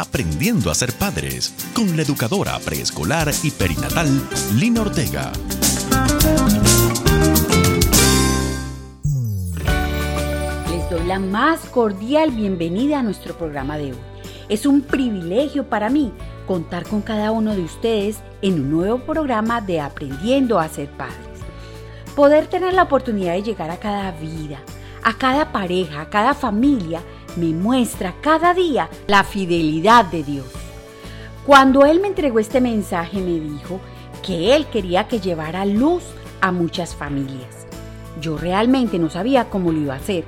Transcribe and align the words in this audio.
Aprendiendo 0.00 0.70
a 0.70 0.76
ser 0.76 0.92
padres 0.92 1.52
con 1.74 1.96
la 1.96 2.02
educadora 2.02 2.56
preescolar 2.60 3.32
y 3.42 3.50
perinatal 3.50 4.06
Lina 4.54 4.82
Ortega. 4.82 5.32
Les 10.70 10.88
doy 10.88 11.04
la 11.04 11.18
más 11.18 11.58
cordial 11.72 12.30
bienvenida 12.30 13.00
a 13.00 13.02
nuestro 13.02 13.36
programa 13.36 13.76
de 13.76 13.86
hoy. 13.86 13.98
Es 14.48 14.66
un 14.66 14.82
privilegio 14.82 15.68
para 15.68 15.90
mí 15.90 16.12
contar 16.46 16.86
con 16.86 17.02
cada 17.02 17.32
uno 17.32 17.56
de 17.56 17.62
ustedes 17.62 18.18
en 18.40 18.54
un 18.54 18.70
nuevo 18.70 19.00
programa 19.00 19.60
de 19.60 19.80
Aprendiendo 19.80 20.60
a 20.60 20.68
ser 20.68 20.88
padres. 20.90 21.18
Poder 22.14 22.46
tener 22.46 22.72
la 22.72 22.84
oportunidad 22.84 23.32
de 23.32 23.42
llegar 23.42 23.72
a 23.72 23.78
cada 23.78 24.12
vida, 24.12 24.60
a 25.02 25.18
cada 25.18 25.50
pareja, 25.50 26.02
a 26.02 26.08
cada 26.08 26.34
familia, 26.34 27.02
me 27.38 27.54
muestra 27.54 28.14
cada 28.20 28.54
día 28.54 28.88
la 29.06 29.24
fidelidad 29.24 30.04
de 30.04 30.22
Dios. 30.22 30.46
Cuando 31.46 31.86
Él 31.86 32.00
me 32.00 32.08
entregó 32.08 32.38
este 32.38 32.60
mensaje 32.60 33.18
me 33.18 33.40
dijo 33.40 33.80
que 34.22 34.54
Él 34.54 34.66
quería 34.66 35.08
que 35.08 35.20
llevara 35.20 35.64
luz 35.64 36.02
a 36.40 36.52
muchas 36.52 36.94
familias. 36.94 37.66
Yo 38.20 38.36
realmente 38.36 38.98
no 38.98 39.08
sabía 39.08 39.48
cómo 39.48 39.72
lo 39.72 39.80
iba 39.80 39.94
a 39.94 39.98
hacer, 39.98 40.24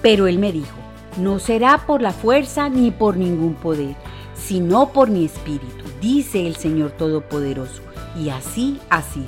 pero 0.00 0.26
Él 0.26 0.38
me 0.38 0.52
dijo, 0.52 0.76
no 1.18 1.38
será 1.38 1.86
por 1.86 2.02
la 2.02 2.12
fuerza 2.12 2.68
ni 2.68 2.90
por 2.90 3.16
ningún 3.16 3.54
poder, 3.54 3.94
sino 4.34 4.90
por 4.90 5.10
mi 5.10 5.24
espíritu, 5.24 5.84
dice 6.00 6.46
el 6.46 6.56
Señor 6.56 6.92
Todopoderoso. 6.92 7.82
Y 8.16 8.28
así 8.28 8.78
ha 8.90 9.02
sido. 9.02 9.26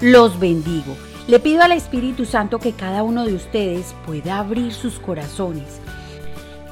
Los 0.00 0.38
bendigo. 0.38 0.96
Le 1.28 1.38
pido 1.38 1.62
al 1.62 1.72
Espíritu 1.72 2.24
Santo 2.24 2.58
que 2.58 2.72
cada 2.72 3.02
uno 3.02 3.24
de 3.24 3.34
ustedes 3.34 3.94
pueda 4.06 4.38
abrir 4.38 4.72
sus 4.72 4.98
corazones, 4.98 5.80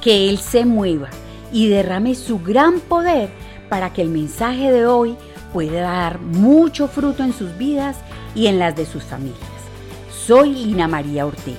que 0.01 0.29
Él 0.29 0.39
se 0.39 0.65
mueva 0.65 1.09
y 1.53 1.67
derrame 1.67 2.15
su 2.15 2.39
gran 2.39 2.79
poder 2.79 3.29
para 3.69 3.93
que 3.93 4.01
el 4.01 4.09
mensaje 4.09 4.71
de 4.71 4.85
hoy 4.85 5.15
pueda 5.53 5.81
dar 5.81 6.19
mucho 6.19 6.87
fruto 6.87 7.23
en 7.23 7.33
sus 7.33 7.57
vidas 7.57 7.97
y 8.35 8.47
en 8.47 8.59
las 8.59 8.75
de 8.75 8.85
sus 8.85 9.03
familias. 9.03 9.39
Soy 10.11 10.53
Lina 10.53 10.87
María 10.87 11.25
Ortega. 11.25 11.57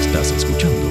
Estás 0.00 0.32
escuchando 0.32 0.90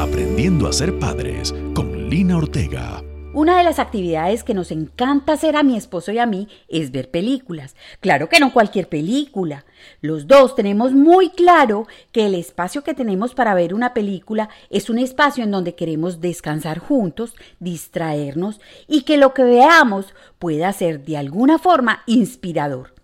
Aprendiendo 0.00 0.66
a 0.66 0.72
ser 0.72 0.98
padres 0.98 1.54
con 1.74 2.08
Lina 2.08 2.38
Ortega. 2.38 3.02
Una 3.32 3.58
de 3.58 3.62
las 3.62 3.78
actividades 3.78 4.42
que 4.42 4.54
nos 4.54 4.72
encanta 4.72 5.34
hacer 5.34 5.54
a 5.54 5.62
mi 5.62 5.76
esposo 5.76 6.10
y 6.10 6.18
a 6.18 6.26
mí 6.26 6.48
es 6.66 6.90
ver 6.90 7.12
películas. 7.12 7.76
Claro 8.00 8.28
que 8.28 8.40
no 8.40 8.52
cualquier 8.52 8.88
película. 8.88 9.64
Los 10.00 10.26
dos 10.26 10.56
tenemos 10.56 10.94
muy 10.94 11.30
claro 11.30 11.86
que 12.10 12.26
el 12.26 12.34
espacio 12.34 12.82
que 12.82 12.92
tenemos 12.92 13.34
para 13.34 13.54
ver 13.54 13.72
una 13.72 13.94
película 13.94 14.48
es 14.68 14.90
un 14.90 14.98
espacio 14.98 15.44
en 15.44 15.52
donde 15.52 15.76
queremos 15.76 16.20
descansar 16.20 16.80
juntos, 16.80 17.36
distraernos 17.60 18.60
y 18.88 19.02
que 19.02 19.16
lo 19.16 19.32
que 19.32 19.44
veamos 19.44 20.12
pueda 20.40 20.72
ser 20.72 21.04
de 21.04 21.16
alguna 21.16 21.60
forma 21.60 22.02
inspirador. 22.06 22.94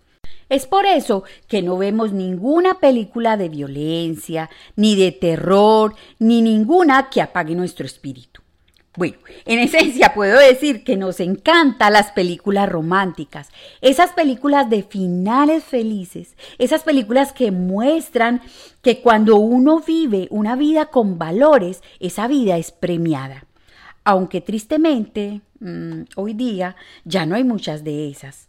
Es 0.49 0.65
por 0.65 0.85
eso 0.85 1.23
que 1.47 1.61
no 1.61 1.77
vemos 1.77 2.11
ninguna 2.11 2.81
película 2.81 3.37
de 3.37 3.47
violencia, 3.47 4.49
ni 4.75 4.97
de 4.97 5.13
terror, 5.13 5.95
ni 6.19 6.41
ninguna 6.41 7.09
que 7.09 7.21
apague 7.21 7.55
nuestro 7.55 7.85
espíritu. 7.85 8.41
Bueno, 8.97 9.17
en 9.45 9.59
esencia 9.59 10.15
puedo 10.15 10.39
decir 10.39 10.83
que 10.83 10.97
nos 10.97 11.19
encantan 11.19 11.93
las 11.93 12.11
películas 12.13 12.67
románticas, 12.67 13.49
esas 13.79 14.11
películas 14.11 14.71
de 14.71 14.81
finales 14.81 15.63
felices, 15.63 16.35
esas 16.57 16.81
películas 16.81 17.31
que 17.31 17.51
muestran 17.51 18.41
que 18.81 18.99
cuando 19.01 19.35
uno 19.35 19.81
vive 19.81 20.27
una 20.31 20.55
vida 20.55 20.87
con 20.87 21.19
valores, 21.19 21.83
esa 21.99 22.27
vida 22.27 22.57
es 22.57 22.71
premiada. 22.71 23.45
Aunque 24.03 24.41
tristemente, 24.41 25.41
mmm, 25.59 26.01
hoy 26.15 26.33
día 26.33 26.75
ya 27.05 27.27
no 27.27 27.35
hay 27.35 27.43
muchas 27.43 27.83
de 27.83 28.09
esas. 28.09 28.47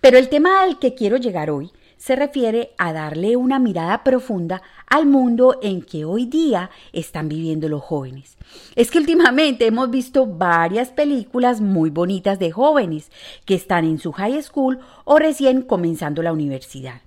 Pero 0.00 0.16
el 0.16 0.28
tema 0.28 0.62
al 0.62 0.78
que 0.78 0.94
quiero 0.94 1.16
llegar 1.16 1.50
hoy 1.50 1.72
se 1.98 2.16
refiere 2.16 2.70
a 2.78 2.92
darle 2.92 3.36
una 3.36 3.58
mirada 3.58 4.02
profunda 4.04 4.62
al 4.86 5.06
mundo 5.06 5.58
en 5.62 5.82
que 5.82 6.04
hoy 6.04 6.24
día 6.26 6.70
están 6.92 7.28
viviendo 7.28 7.68
los 7.68 7.82
jóvenes. 7.82 8.36
Es 8.74 8.90
que 8.90 8.98
últimamente 8.98 9.66
hemos 9.66 9.90
visto 9.90 10.26
varias 10.26 10.90
películas 10.90 11.60
muy 11.60 11.90
bonitas 11.90 12.38
de 12.38 12.50
jóvenes 12.50 13.10
que 13.44 13.54
están 13.54 13.84
en 13.84 13.98
su 13.98 14.12
high 14.12 14.42
school 14.42 14.78
o 15.04 15.18
recién 15.18 15.62
comenzando 15.62 16.22
la 16.22 16.32
universidad. 16.32 17.02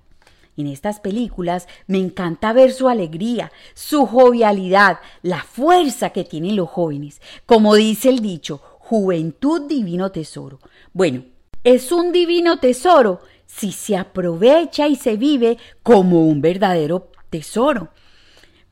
En 0.56 0.66
estas 0.66 1.00
películas 1.00 1.66
me 1.86 1.98
encanta 1.98 2.52
ver 2.52 2.72
su 2.72 2.88
alegría, 2.88 3.50
su 3.72 4.04
jovialidad, 4.04 4.98
la 5.22 5.42
fuerza 5.42 6.10
que 6.10 6.24
tienen 6.24 6.56
los 6.56 6.68
jóvenes. 6.68 7.22
Como 7.46 7.74
dice 7.74 8.10
el 8.10 8.20
dicho, 8.20 8.60
juventud 8.78 9.62
divino 9.62 10.12
tesoro. 10.12 10.58
Bueno, 10.92 11.24
es 11.64 11.90
un 11.90 12.12
divino 12.12 12.58
tesoro 12.58 13.20
si 13.54 13.72
se 13.72 13.96
aprovecha 13.96 14.88
y 14.88 14.96
se 14.96 15.16
vive 15.16 15.58
como 15.82 16.26
un 16.26 16.40
verdadero 16.40 17.10
tesoro. 17.28 17.90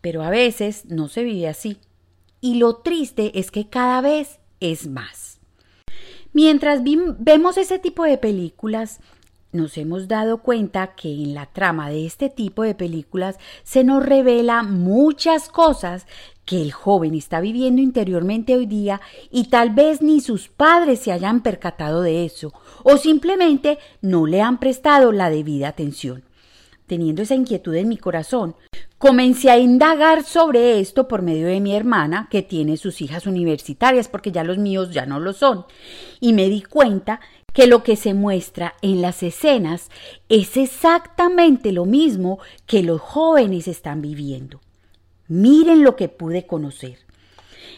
Pero 0.01 0.23
a 0.23 0.31
veces 0.31 0.87
no 0.87 1.09
se 1.09 1.23
vive 1.23 1.49
así. 1.49 1.79
Y 2.41 2.55
lo 2.55 2.77
triste 2.77 3.39
es 3.39 3.51
que 3.51 3.69
cada 3.69 4.01
vez 4.01 4.41
es 4.59 4.87
más. 4.87 5.39
Mientras 6.33 6.81
vemos 6.83 7.59
ese 7.59 7.79
tipo 7.79 8.05
de 8.05 8.17
películas, 8.17 9.01
nos 9.53 9.77
hemos 9.77 10.09
dado 10.09 10.39
cuenta 10.39 10.95
que 10.95 11.13
en 11.13 11.35
la 11.35 11.47
trama 11.47 11.91
de 11.91 12.07
este 12.07 12.31
tipo 12.31 12.63
de 12.63 12.75
películas 12.75 13.37
se 13.65 13.85
nos 13.85 14.03
revela 14.05 14.63
muchas 14.63 15.49
cosas 15.49 16.07
que 16.51 16.61
el 16.61 16.73
joven 16.73 17.15
está 17.15 17.41
viviendo 17.41 17.81
interiormente 17.81 18.57
hoy 18.57 18.67
día 18.67 19.01
y 19.31 19.51
tal 19.51 19.71
vez 19.71 20.03
ni 20.03 20.21
sus 20.21 20.49
padres 20.49 20.99
se 20.99 21.13
hayan 21.13 21.45
percatado 21.45 22.03
de 22.03 22.25
eso 22.25 22.53
o 22.83 22.97
simplemente 22.97 23.79
no 24.03 24.27
le 24.27 24.43
han 24.43 24.59
prestado 24.59 25.13
la 25.13 25.31
debida 25.31 25.69
atención. 25.69 26.25
Teniendo 26.89 27.23
esa 27.23 27.37
inquietud 27.37 27.77
en 27.77 27.89
mi 27.89 27.99
corazón, 27.99 28.57
comencé 28.99 29.49
a 29.49 29.59
indagar 29.59 30.25
sobre 30.25 30.81
esto 30.81 31.07
por 31.07 31.23
medio 31.23 31.47
de 31.47 31.61
mi 31.61 31.77
hermana, 31.77 32.27
que 32.29 32.43
tiene 32.43 32.77
sus 32.79 33.01
hijas 33.01 33.29
universitarias, 33.29 34.09
porque 34.09 34.33
ya 34.33 34.43
los 34.43 34.59
míos 34.59 34.91
ya 34.91 35.07
no 35.07 35.21
lo 35.21 35.33
son, 35.33 35.67
y 36.19 36.33
me 36.33 36.49
di 36.49 36.63
cuenta 36.63 37.21
que 37.53 37.69
lo 37.69 37.85
que 37.85 37.95
se 37.95 38.13
muestra 38.13 38.75
en 38.83 39.03
las 39.03 39.23
escenas 39.23 39.89
es 40.29 40.57
exactamente 40.57 41.71
lo 41.71 41.85
mismo 41.85 42.41
que 42.67 42.83
los 42.83 43.01
jóvenes 43.01 43.69
están 43.69 44.03
viviendo. 44.03 44.59
Miren 45.31 45.85
lo 45.85 45.95
que 45.95 46.09
pude 46.09 46.45
conocer. 46.45 46.99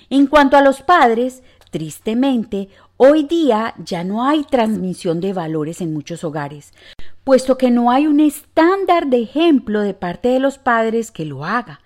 En 0.08 0.26
cuanto 0.26 0.56
a 0.56 0.62
los 0.62 0.80
padres, 0.80 1.42
tristemente, 1.70 2.70
hoy 2.96 3.24
día 3.24 3.74
ya 3.76 4.04
no 4.04 4.24
hay 4.24 4.42
transmisión 4.44 5.20
de 5.20 5.34
valores 5.34 5.82
en 5.82 5.92
muchos 5.92 6.24
hogares, 6.24 6.72
puesto 7.24 7.58
que 7.58 7.70
no 7.70 7.90
hay 7.90 8.06
un 8.06 8.20
estándar 8.20 9.08
de 9.08 9.20
ejemplo 9.20 9.82
de 9.82 9.92
parte 9.92 10.30
de 10.30 10.40
los 10.40 10.56
padres 10.56 11.10
que 11.10 11.26
lo 11.26 11.44
haga. 11.44 11.82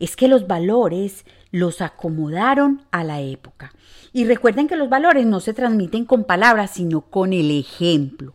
Es 0.00 0.16
que 0.16 0.28
los 0.28 0.46
valores 0.46 1.24
los 1.50 1.80
acomodaron 1.80 2.82
a 2.90 3.02
la 3.02 3.22
época. 3.22 3.72
Y 4.12 4.26
recuerden 4.26 4.68
que 4.68 4.76
los 4.76 4.90
valores 4.90 5.24
no 5.24 5.40
se 5.40 5.54
transmiten 5.54 6.04
con 6.04 6.24
palabras, 6.24 6.72
sino 6.72 7.00
con 7.00 7.32
el 7.32 7.50
ejemplo. 7.58 8.34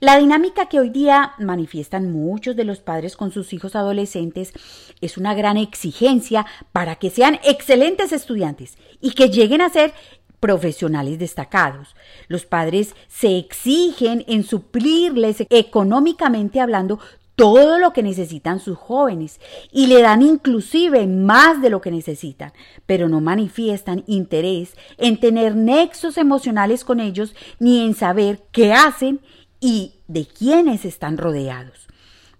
La 0.00 0.16
dinámica 0.16 0.64
que 0.64 0.80
hoy 0.80 0.88
día 0.88 1.34
manifiestan 1.38 2.10
muchos 2.10 2.56
de 2.56 2.64
los 2.64 2.80
padres 2.80 3.18
con 3.18 3.32
sus 3.32 3.52
hijos 3.52 3.76
adolescentes 3.76 4.54
es 5.02 5.18
una 5.18 5.34
gran 5.34 5.58
exigencia 5.58 6.46
para 6.72 6.96
que 6.96 7.10
sean 7.10 7.38
excelentes 7.44 8.10
estudiantes 8.12 8.78
y 9.02 9.10
que 9.10 9.28
lleguen 9.28 9.60
a 9.60 9.68
ser 9.68 9.92
profesionales 10.40 11.18
destacados. 11.18 11.94
Los 12.28 12.46
padres 12.46 12.94
se 13.08 13.36
exigen 13.36 14.24
en 14.26 14.42
suplirles 14.42 15.44
económicamente 15.50 16.60
hablando 16.60 16.98
todo 17.34 17.78
lo 17.78 17.92
que 17.92 18.02
necesitan 18.02 18.58
sus 18.58 18.78
jóvenes 18.78 19.38
y 19.70 19.86
le 19.86 20.00
dan 20.00 20.22
inclusive 20.22 21.06
más 21.06 21.60
de 21.60 21.68
lo 21.68 21.82
que 21.82 21.90
necesitan, 21.90 22.52
pero 22.86 23.10
no 23.10 23.20
manifiestan 23.20 24.04
interés 24.06 24.74
en 24.96 25.20
tener 25.20 25.56
nexos 25.56 26.16
emocionales 26.16 26.84
con 26.84 27.00
ellos 27.00 27.34
ni 27.58 27.84
en 27.84 27.94
saber 27.94 28.42
qué 28.50 28.72
hacen 28.72 29.20
y 29.60 29.94
de 30.08 30.26
quiénes 30.26 30.84
están 30.84 31.18
rodeados. 31.18 31.90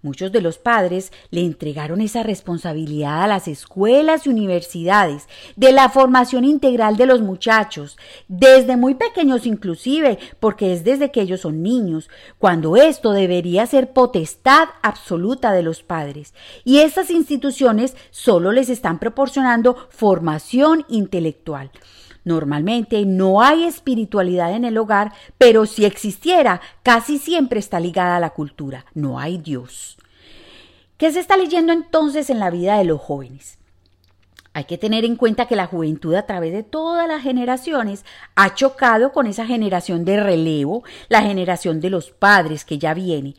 Muchos 0.03 0.31
de 0.31 0.41
los 0.41 0.57
padres 0.57 1.11
le 1.29 1.41
entregaron 1.41 2.01
esa 2.01 2.23
responsabilidad 2.23 3.21
a 3.21 3.27
las 3.27 3.47
escuelas 3.47 4.25
y 4.25 4.29
universidades 4.29 5.27
de 5.55 5.71
la 5.71 5.89
formación 5.89 6.43
integral 6.43 6.97
de 6.97 7.05
los 7.05 7.21
muchachos, 7.21 7.97
desde 8.27 8.77
muy 8.77 8.95
pequeños 8.95 9.45
inclusive, 9.45 10.17
porque 10.39 10.73
es 10.73 10.83
desde 10.83 11.11
que 11.11 11.21
ellos 11.21 11.41
son 11.41 11.61
niños, 11.61 12.09
cuando 12.39 12.77
esto 12.77 13.11
debería 13.11 13.67
ser 13.67 13.93
potestad 13.93 14.69
absoluta 14.81 15.51
de 15.51 15.61
los 15.61 15.83
padres. 15.83 16.33
Y 16.63 16.79
estas 16.79 17.11
instituciones 17.11 17.95
solo 18.09 18.51
les 18.51 18.69
están 18.69 18.97
proporcionando 18.97 19.87
formación 19.91 20.83
intelectual. 20.89 21.69
Normalmente 22.23 23.05
no 23.05 23.41
hay 23.41 23.63
espiritualidad 23.63 24.53
en 24.53 24.65
el 24.65 24.77
hogar, 24.77 25.13
pero 25.37 25.65
si 25.65 25.85
existiera, 25.85 26.61
casi 26.83 27.17
siempre 27.17 27.59
está 27.59 27.79
ligada 27.79 28.17
a 28.17 28.19
la 28.19 28.29
cultura. 28.31 28.85
No 28.93 29.19
hay 29.19 29.37
Dios. 29.37 29.97
¿Qué 30.97 31.11
se 31.11 31.19
está 31.19 31.35
leyendo 31.35 31.73
entonces 31.73 32.29
en 32.29 32.39
la 32.39 32.51
vida 32.51 32.77
de 32.77 32.85
los 32.85 33.01
jóvenes? 33.01 33.57
Hay 34.53 34.65
que 34.65 34.77
tener 34.77 35.05
en 35.05 35.15
cuenta 35.15 35.47
que 35.47 35.55
la 35.55 35.65
juventud 35.65 36.13
a 36.13 36.25
través 36.25 36.51
de 36.51 36.61
todas 36.61 37.07
las 37.07 37.23
generaciones 37.23 38.05
ha 38.35 38.53
chocado 38.53 39.13
con 39.13 39.25
esa 39.25 39.45
generación 39.45 40.03
de 40.03 40.21
relevo, 40.21 40.83
la 41.07 41.21
generación 41.21 41.79
de 41.79 41.89
los 41.89 42.11
padres 42.11 42.65
que 42.65 42.77
ya 42.77 42.93
viene. 42.93 43.35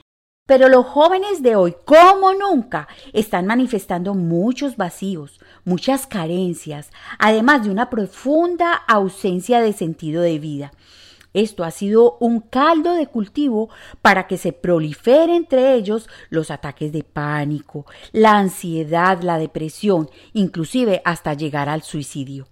Pero 0.53 0.69
los 0.69 0.85
jóvenes 0.85 1.43
de 1.43 1.57
hoy, 1.57 1.75
como 1.87 2.35
nunca, 2.35 2.87
están 3.15 3.47
manifestando 3.47 4.13
muchos 4.13 4.77
vacíos, 4.77 5.41
muchas 5.65 6.07
carencias, 6.07 6.91
además 7.19 7.65
de 7.65 7.71
una 7.71 7.89
profunda 7.89 8.75
ausencia 8.75 9.63
de 9.63 9.73
sentido 9.73 10.21
de 10.21 10.39
vida. 10.39 10.73
Esto 11.33 11.65
ha 11.65 11.71
sido 11.71 12.19
un 12.21 12.41
caldo 12.41 12.93
de 12.93 13.07
cultivo 13.07 13.71
para 14.03 14.27
que 14.27 14.37
se 14.37 14.53
prolifere 14.53 15.37
entre 15.37 15.73
ellos 15.73 16.07
los 16.29 16.51
ataques 16.51 16.93
de 16.93 17.03
pánico, 17.03 17.87
la 18.13 18.37
ansiedad, 18.37 19.23
la 19.23 19.39
depresión, 19.39 20.11
inclusive 20.35 21.01
hasta 21.07 21.33
llegar 21.33 21.71
al 21.71 21.81
suicidio. 21.81 22.52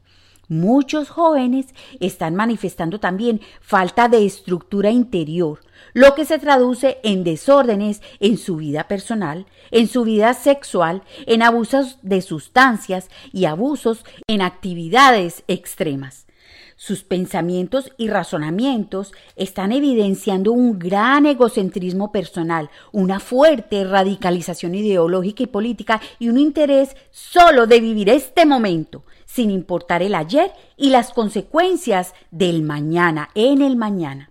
Muchos 0.51 1.11
jóvenes 1.11 1.67
están 2.01 2.35
manifestando 2.35 2.99
también 2.99 3.41
falta 3.61 4.09
de 4.09 4.27
estructura 4.27 4.91
interior, 4.91 5.61
lo 5.93 6.17
que 6.17 6.25
se 6.25 6.41
traduce 6.41 6.99
en 7.05 7.23
desórdenes 7.23 8.03
en 8.19 8.37
su 8.37 8.57
vida 8.57 8.89
personal, 8.89 9.47
en 9.71 9.87
su 9.87 10.03
vida 10.03 10.35
sexual, 10.35 11.05
en 11.27 11.43
abusos 11.43 11.99
de 12.03 12.21
sustancias 12.21 13.11
y 13.33 13.45
abusos 13.45 14.05
en 14.27 14.43
actividades 14.43 15.45
extremas. 15.47 16.27
Sus 16.75 17.05
pensamientos 17.05 17.93
y 17.97 18.09
razonamientos 18.09 19.13
están 19.37 19.71
evidenciando 19.71 20.51
un 20.51 20.81
gran 20.81 21.27
egocentrismo 21.27 22.11
personal, 22.11 22.71
una 22.91 23.21
fuerte 23.21 23.85
radicalización 23.85 24.75
ideológica 24.75 25.45
y 25.45 25.47
política 25.47 26.01
y 26.19 26.29
un 26.29 26.39
interés 26.39 26.97
solo 27.13 27.69
de 27.69 27.81
vivir 27.81 28.09
este 28.09 28.47
momento, 28.47 29.05
sin 29.33 29.51
importar 29.51 30.03
el 30.03 30.15
ayer 30.15 30.53
y 30.77 30.91
las 30.91 31.13
consecuencias 31.13 32.15
del 32.31 32.63
mañana, 32.63 33.31
en 33.35 33.63
el 33.63 33.77
mañana. 33.77 34.31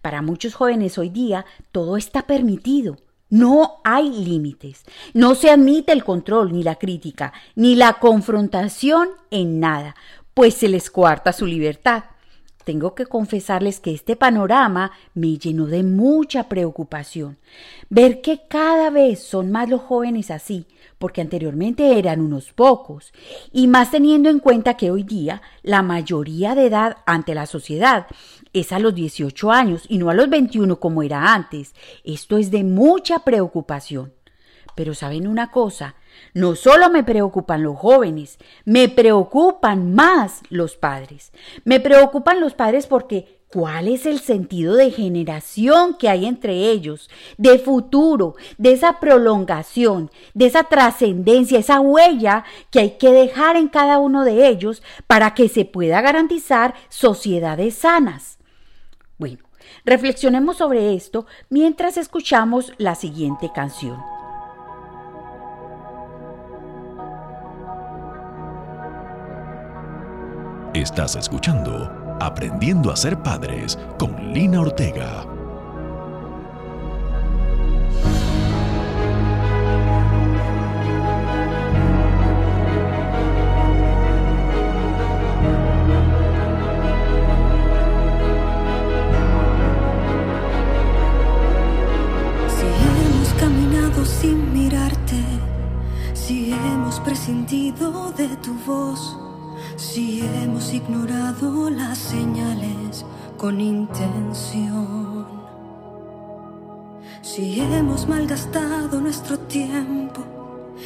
Para 0.00 0.22
muchos 0.22 0.54
jóvenes 0.54 0.98
hoy 0.98 1.08
día 1.08 1.44
todo 1.72 1.96
está 1.96 2.26
permitido. 2.26 2.96
No 3.30 3.80
hay 3.84 4.08
límites. 4.08 4.84
No 5.12 5.34
se 5.34 5.50
admite 5.50 5.92
el 5.92 6.02
control, 6.02 6.52
ni 6.52 6.62
la 6.62 6.76
crítica, 6.76 7.34
ni 7.56 7.74
la 7.74 7.94
confrontación 7.94 9.08
en 9.30 9.60
nada 9.60 9.94
pues 10.38 10.54
se 10.54 10.68
les 10.68 10.88
coarta 10.88 11.32
su 11.32 11.46
libertad. 11.46 12.04
Tengo 12.68 12.94
que 12.94 13.06
confesarles 13.06 13.80
que 13.80 13.94
este 13.94 14.14
panorama 14.14 14.92
me 15.14 15.38
llenó 15.38 15.64
de 15.64 15.82
mucha 15.82 16.50
preocupación. 16.50 17.38
Ver 17.88 18.20
que 18.20 18.42
cada 18.46 18.90
vez 18.90 19.22
son 19.22 19.50
más 19.50 19.70
los 19.70 19.80
jóvenes 19.80 20.30
así, 20.30 20.66
porque 20.98 21.22
anteriormente 21.22 21.98
eran 21.98 22.20
unos 22.20 22.52
pocos, 22.52 23.14
y 23.52 23.68
más 23.68 23.90
teniendo 23.90 24.28
en 24.28 24.38
cuenta 24.38 24.76
que 24.76 24.90
hoy 24.90 25.02
día 25.02 25.40
la 25.62 25.80
mayoría 25.80 26.54
de 26.54 26.66
edad 26.66 26.98
ante 27.06 27.34
la 27.34 27.46
sociedad 27.46 28.06
es 28.52 28.70
a 28.72 28.78
los 28.78 28.94
18 28.94 29.50
años 29.50 29.86
y 29.88 29.96
no 29.96 30.10
a 30.10 30.14
los 30.14 30.28
21 30.28 30.78
como 30.78 31.02
era 31.02 31.32
antes. 31.32 31.74
Esto 32.04 32.36
es 32.36 32.50
de 32.50 32.64
mucha 32.64 33.20
preocupación. 33.20 34.12
Pero 34.74 34.92
saben 34.92 35.26
una 35.26 35.50
cosa, 35.50 35.94
no 36.34 36.54
solo 36.54 36.90
me 36.90 37.04
preocupan 37.04 37.62
los 37.62 37.76
jóvenes, 37.76 38.38
me 38.64 38.88
preocupan 38.88 39.94
más 39.94 40.42
los 40.50 40.76
padres. 40.76 41.32
Me 41.64 41.80
preocupan 41.80 42.40
los 42.40 42.54
padres 42.54 42.86
porque 42.86 43.38
¿cuál 43.48 43.88
es 43.88 44.06
el 44.06 44.20
sentido 44.20 44.74
de 44.74 44.90
generación 44.90 45.94
que 45.94 46.08
hay 46.08 46.26
entre 46.26 46.70
ellos? 46.70 47.08
De 47.36 47.58
futuro, 47.58 48.34
de 48.56 48.72
esa 48.72 49.00
prolongación, 49.00 50.10
de 50.34 50.46
esa 50.46 50.64
trascendencia, 50.64 51.58
esa 51.58 51.80
huella 51.80 52.44
que 52.70 52.80
hay 52.80 52.90
que 52.98 53.10
dejar 53.10 53.56
en 53.56 53.68
cada 53.68 53.98
uno 53.98 54.24
de 54.24 54.48
ellos 54.48 54.82
para 55.06 55.34
que 55.34 55.48
se 55.48 55.64
pueda 55.64 56.00
garantizar 56.00 56.74
sociedades 56.88 57.74
sanas. 57.74 58.38
Bueno, 59.18 59.44
reflexionemos 59.84 60.58
sobre 60.58 60.94
esto 60.94 61.26
mientras 61.48 61.96
escuchamos 61.96 62.72
la 62.78 62.94
siguiente 62.94 63.50
canción. 63.54 64.17
Estás 70.74 71.16
escuchando 71.16 71.90
Aprendiendo 72.20 72.90
a 72.90 72.96
ser 72.96 73.22
padres 73.22 73.78
con 73.98 74.34
Lina 74.34 74.60
Ortega. 74.60 75.24
Si 92.48 92.66
hemos 92.66 93.28
caminado 93.40 94.04
sin 94.04 94.52
mirarte, 94.52 95.22
si 96.12 96.52
hemos 96.52 97.00
prescindido 97.00 98.12
de 98.12 98.28
tu 98.36 98.52
voz 98.66 99.27
si 99.78 100.20
hemos 100.42 100.74
ignorado 100.74 101.70
las 101.70 101.96
señales 101.98 103.06
con 103.36 103.60
intención, 103.60 105.24
si 107.22 107.60
hemos 107.60 108.08
malgastado 108.08 109.00
nuestro 109.00 109.38
tiempo, 109.38 110.24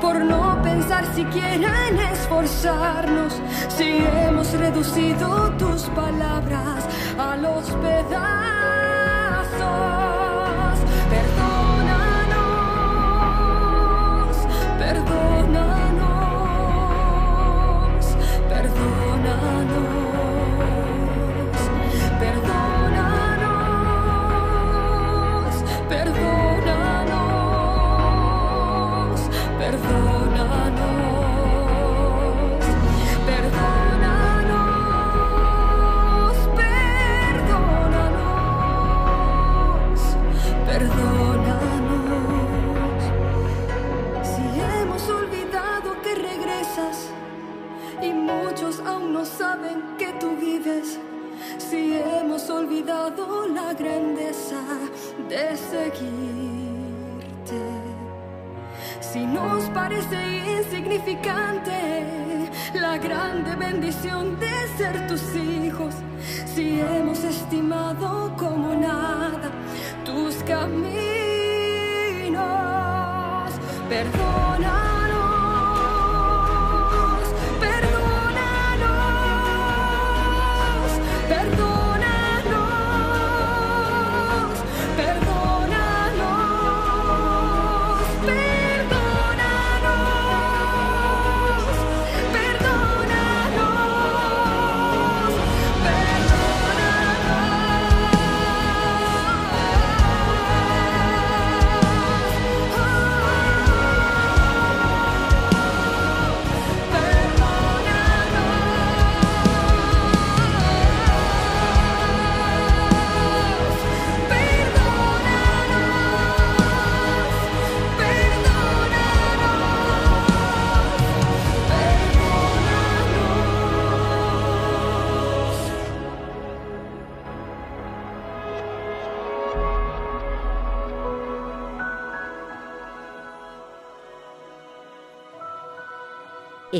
por 0.00 0.24
no 0.24 0.60
pensar 0.62 1.04
siquiera 1.14 1.88
en 1.88 1.98
esforzarnos, 1.98 3.40
si 3.68 3.98
hemos 3.98 4.50
reducido 4.52 5.50
tus 5.58 5.82
palabras 5.90 6.86
a 7.18 7.36
los 7.36 7.70
pedazos. 7.82 8.50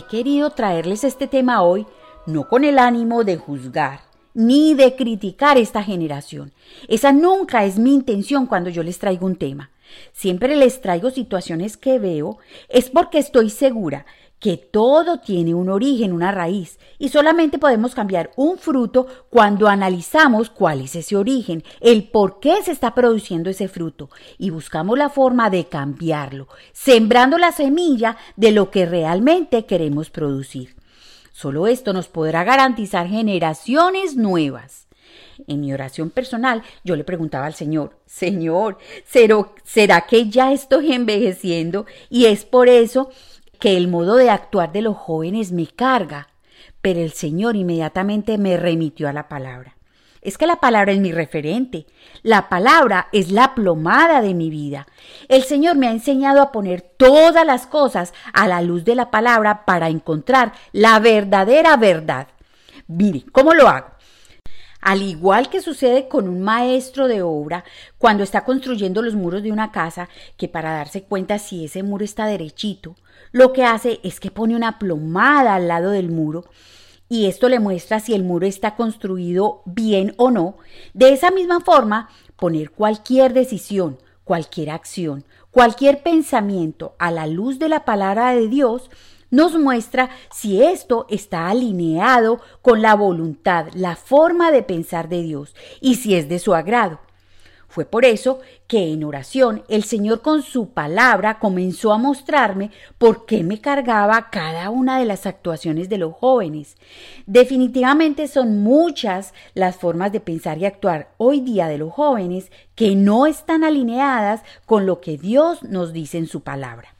He 0.01 0.03
querido 0.05 0.49
traerles 0.49 1.05
este 1.05 1.27
tema 1.27 1.63
hoy 1.63 1.87
no 2.25 2.49
con 2.49 2.65
el 2.65 2.79
ánimo 2.79 3.23
de 3.23 3.37
juzgar 3.37 4.01
ni 4.33 4.73
de 4.73 4.97
criticar 4.97 5.59
esta 5.59 5.83
generación. 5.83 6.53
Esa 6.89 7.13
nunca 7.13 7.67
es 7.67 7.79
mi 7.79 7.93
intención 7.93 8.47
cuando 8.47 8.71
yo 8.71 8.83
les 8.83 8.99
traigo 8.99 9.27
un 9.27 9.37
tema. 9.37 9.69
Siempre 10.15 10.57
les 10.57 10.81
traigo 10.81 11.11
situaciones 11.11 11.77
que 11.77 11.99
veo, 11.99 12.39
es 12.71 12.89
porque 12.89 13.19
estoy 13.19 13.51
segura 13.51 14.07
que 14.41 14.57
todo 14.57 15.19
tiene 15.21 15.55
un 15.55 15.69
origen, 15.69 16.13
una 16.13 16.33
raíz, 16.33 16.79
y 16.99 17.11
solamente 17.11 17.59
podemos 17.59 17.95
cambiar 17.95 18.31
un 18.37 18.59
fruto 18.59 19.07
cuando 19.29 19.69
analizamos 19.69 20.49
cuál 20.49 20.81
es 20.81 20.97
ese 20.97 21.15
origen, 21.15 21.63
el 21.81 22.09
por 22.09 22.41
qué 22.41 22.63
se 22.63 22.73
está 22.73 22.95
produciendo 22.95 23.51
ese 23.51 23.69
fruto, 23.69 24.09
y 24.39 24.51
buscamos 24.51 24.99
la 24.99 25.11
forma 25.11 25.51
de 25.51 25.67
cambiarlo, 25.67 26.49
sembrando 26.73 27.37
la 27.37 27.53
semilla 27.53 28.17
de 28.37 28.53
lo 28.53 28.71
que 28.71 28.87
realmente 28.87 29.67
queremos 29.67 30.09
producir. 30.11 30.75
Solo 31.33 31.67
esto 31.67 31.93
nos 31.93 32.09
podrá 32.09 32.43
garantizar 32.43 33.07
generaciones 33.07 34.17
nuevas. 34.17 34.89
En 35.47 35.61
mi 35.61 35.73
oración 35.73 36.11
personal 36.11 36.63
yo 36.85 36.97
le 36.97 37.05
preguntaba 37.05 37.47
al 37.47 37.55
Señor, 37.55 37.97
Señor, 38.07 38.79
¿será 39.65 40.03
que 40.03 40.29
ya 40.29 40.53
estoy 40.53 40.93
envejeciendo 40.93 41.87
y 42.11 42.27
es 42.27 42.45
por 42.45 42.69
eso 42.69 43.11
que 43.61 43.77
el 43.77 43.89
modo 43.89 44.17
de 44.17 44.31
actuar 44.31 44.73
de 44.73 44.83
los 44.83 44.97
jóvenes 44.97 45.53
me 45.53 45.67
carga, 45.67 46.29
pero 46.81 47.01
el 47.01 47.13
Señor 47.13 47.57
inmediatamente 47.57 48.39
me 48.39 48.57
remitió 48.57 49.09
a 49.09 49.13
la 49.13 49.29
palabra. 49.29 49.77
Es 50.23 50.37
que 50.37 50.47
la 50.47 50.57
palabra 50.57 50.93
es 50.93 51.01
mi 51.01 51.13
referente, 51.13 51.87
la 52.23 52.51
palabra 52.51 53.09
es 53.13 53.31
la 53.31 53.55
plomada 53.55 54.21
de 54.21 54.35
mi 54.35 54.51
vida. 54.51 54.87
El 55.29 55.45
Señor 55.45 55.77
me 55.77 55.89
ha 55.89 55.93
enseñado 55.93 56.43
a 56.43 56.53
poner 56.53 56.83
todas 56.83 57.47
las 57.47 57.67
cosas 57.67 58.13
a 58.35 58.47
la 58.47 58.61
luz 58.61 58.85
de 58.85 58.95
la 58.95 59.11
palabra 59.11 59.65
para 59.65 59.89
encontrar 59.89 60.53
la 60.73 60.99
verdadera 60.99 61.77
verdad. 61.77 62.29
Mire, 62.87 63.25
¿cómo 63.33 63.55
lo 63.55 63.69
hago? 63.69 63.93
Al 64.81 65.03
igual 65.03 65.51
que 65.51 65.61
sucede 65.61 66.09
con 66.09 66.29
un 66.29 66.43
maestro 66.43 67.07
de 67.07 67.23
obra 67.23 67.65
cuando 67.99 68.23
está 68.23 68.45
construyendo 68.45 69.03
los 69.03 69.15
muros 69.15 69.43
de 69.43 69.53
una 69.53 69.73
casa, 69.73 70.09
que 70.37 70.49
para 70.49 70.73
darse 70.73 71.03
cuenta 71.03 71.39
si 71.39 71.67
ese 71.67 71.83
muro 71.83 72.05
está 72.05 72.27
derechito, 72.27 72.97
lo 73.33 73.53
que 73.53 73.65
hace 73.65 74.01
es 74.03 74.21
que 74.21 74.31
pone 74.31 74.57
una 74.57 74.79
plomada 74.79 75.55
al 75.55 75.69
lado 75.69 75.91
del 75.91 76.11
muro 76.11 76.45
y 77.09 77.27
esto 77.27 77.49
le 77.49 77.59
muestra 77.59 78.01
si 78.01 78.15
el 78.15 78.23
muro 78.23 78.47
está 78.47 78.77
construido 78.77 79.63
bien 79.67 80.15
o 80.17 80.31
no. 80.31 80.57
De 80.95 81.13
esa 81.13 81.31
misma 81.31 81.61
forma, 81.61 82.09
poner 82.37 82.71
cualquier 82.71 83.33
decisión, 83.33 83.99
cualquier 84.25 84.71
acción, 84.71 85.25
cualquier 85.51 86.03
pensamiento 86.05 86.95
a 87.01 87.11
la 87.11 87.27
luz 87.27 87.59
de 87.59 87.69
la 87.69 87.85
palabra 87.85 88.33
de 88.33 88.47
Dios 88.47 88.91
nos 89.31 89.59
muestra 89.59 90.11
si 90.33 90.63
esto 90.63 91.07
está 91.09 91.49
alineado 91.49 92.41
con 92.63 92.83
la 92.83 92.95
voluntad, 92.95 93.69
la 93.75 93.97
forma 93.97 94.51
de 94.51 94.63
pensar 94.63 95.09
de 95.09 95.23
Dios 95.23 95.55
y 95.81 95.97
si 95.97 96.15
es 96.15 96.29
de 96.29 96.39
su 96.39 96.55
agrado. 96.55 97.01
Fue 97.71 97.85
por 97.85 98.05
eso 98.05 98.41
que 98.67 98.93
en 98.93 99.05
oración 99.05 99.63
el 99.69 99.85
Señor 99.85 100.23
con 100.23 100.43
su 100.43 100.71
palabra 100.71 101.39
comenzó 101.39 101.93
a 101.93 101.99
mostrarme 101.99 102.73
por 102.99 103.27
qué 103.27 103.45
me 103.45 103.61
cargaba 103.61 104.29
cada 104.31 104.71
una 104.71 104.99
de 104.99 105.05
las 105.05 105.25
actuaciones 105.25 105.89
de 105.89 105.99
los 105.99 106.13
jóvenes. 106.13 106.77
Definitivamente 107.27 108.27
son 108.27 108.61
muchas 108.61 109.35
las 109.55 109.77
formas 109.77 110.11
de 110.11 110.19
pensar 110.19 110.59
y 110.59 110.65
actuar 110.65 111.13
hoy 111.17 111.43
día 111.43 111.69
de 111.69 111.79
los 111.79 111.93
jóvenes 111.93 112.51
que 112.75 112.97
no 112.97 113.27
están 113.27 113.63
alineadas 113.63 114.43
con 114.67 114.85
lo 114.85 115.01
que 115.01 115.17
Dios 115.17 115.63
nos 115.63 115.93
dice 115.93 116.19
en 116.19 116.27
su 116.27 116.41
palabra. 116.41 116.97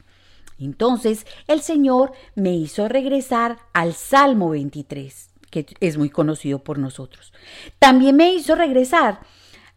Entonces 0.65 1.25
el 1.47 1.61
Señor 1.61 2.11
me 2.35 2.53
hizo 2.53 2.87
regresar 2.87 3.57
al 3.73 3.93
Salmo 3.93 4.49
23, 4.49 5.29
que 5.49 5.65
es 5.79 5.97
muy 5.97 6.09
conocido 6.09 6.59
por 6.59 6.77
nosotros. 6.77 7.33
También 7.79 8.15
me 8.15 8.33
hizo 8.33 8.55
regresar 8.55 9.19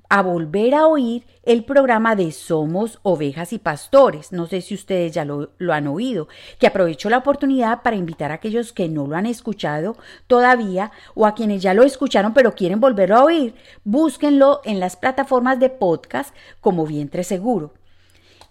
a 0.09 0.23
volver 0.23 0.75
a 0.75 0.87
oír 0.87 1.25
el 1.43 1.64
programa 1.64 2.14
de 2.14 2.31
Somos 2.33 2.99
Ovejas 3.03 3.53
y 3.53 3.59
Pastores. 3.59 4.33
No 4.33 4.47
sé 4.47 4.61
si 4.61 4.75
ustedes 4.75 5.12
ya 5.12 5.25
lo, 5.25 5.50
han 5.73 5.87
oído, 5.88 6.29
que 6.59 6.67
aprovecho 6.67 7.11
la 7.11 7.19
oportunidad 7.19 7.83
para 7.83 7.97
invitar 7.97 8.31
a 8.31 8.35
aquellos 8.35 8.73
que 8.73 8.88
no 8.88 9.07
lo 9.07 9.17
han 9.17 9.26
escuchado 9.26 9.97
todavía 10.26 10.93
o 11.14 11.26
a 11.26 11.35
quienes 11.35 11.62
ya 11.62 11.75
lo 11.75 11.83
escucharon 11.83 12.35
pero 12.35 12.55
quieren 12.55 12.81
volverlo 12.81 13.17
a 13.17 13.25
oír, 13.25 13.55
búsquenlo 13.85 14.61
en 14.64 14.81
las 14.81 14.97
plataformas 14.97 15.59
de 15.59 15.71
podcast 15.71 16.35
como 16.61 16.87
Vientre 16.87 17.25
Seguro. 17.25 17.73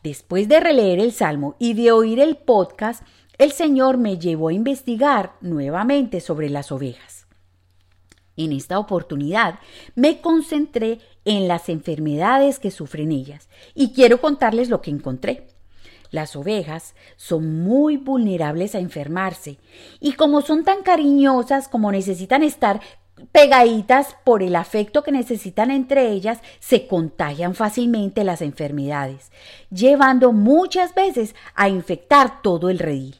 Después 0.03 0.50
de 0.50 0.60
releer 0.60 1.00
el 1.00 1.13
Salmo 1.13 1.55
y 1.60 1.75
de 1.75 1.93
oír 1.93 2.19
el 2.19 2.36
podcast, 2.36 3.03
el 3.38 3.53
Señor 3.53 3.98
me 3.98 4.17
llevó 4.17 4.50
a 4.50 4.53
investigar 4.53 5.36
nuevamente 5.39 6.19
sobre 6.19 6.50
las 6.50 6.74
ovejas. 6.74 7.25
En 8.36 8.51
esta 8.51 8.79
oportunidad 8.79 9.60
me 9.95 10.19
concentré 10.19 11.00
en 11.24 11.48
las 11.48 11.69
enfermedades 11.69 12.60
que 12.60 12.69
sufren 12.69 13.13
ellas 13.13 13.48
y 13.74 13.93
quiero 13.93 14.19
contarles 14.19 14.69
lo 14.69 14.81
que 14.81 14.91
encontré. 14.91 15.48
Las 16.12 16.36
ovejas 16.36 16.95
son 17.15 17.63
muy 17.63 17.95
vulnerables 17.95 18.75
a 18.75 18.79
enfermarse 18.79 19.57
y 20.01 20.13
como 20.13 20.41
son 20.41 20.65
tan 20.65 20.83
cariñosas 20.83 21.69
como 21.69 21.91
necesitan 21.93 22.43
estar 22.43 22.81
pegaditas 23.32 24.15
por 24.24 24.44
el 24.44 24.56
afecto 24.56 25.03
que 25.03 25.12
necesitan 25.12 25.72
entre 25.72 26.10
ellas, 26.10 26.39
se 26.60 26.88
contagian 26.88 27.56
fácilmente 27.56 28.24
las 28.24 28.42
enfermedades, 28.42 29.32
llevando 29.70 30.34
muchas 30.34 30.94
veces 30.94 31.36
a 31.56 31.70
infectar 31.70 32.42
todo 32.42 32.70
el 32.70 32.80
redil. 32.80 33.20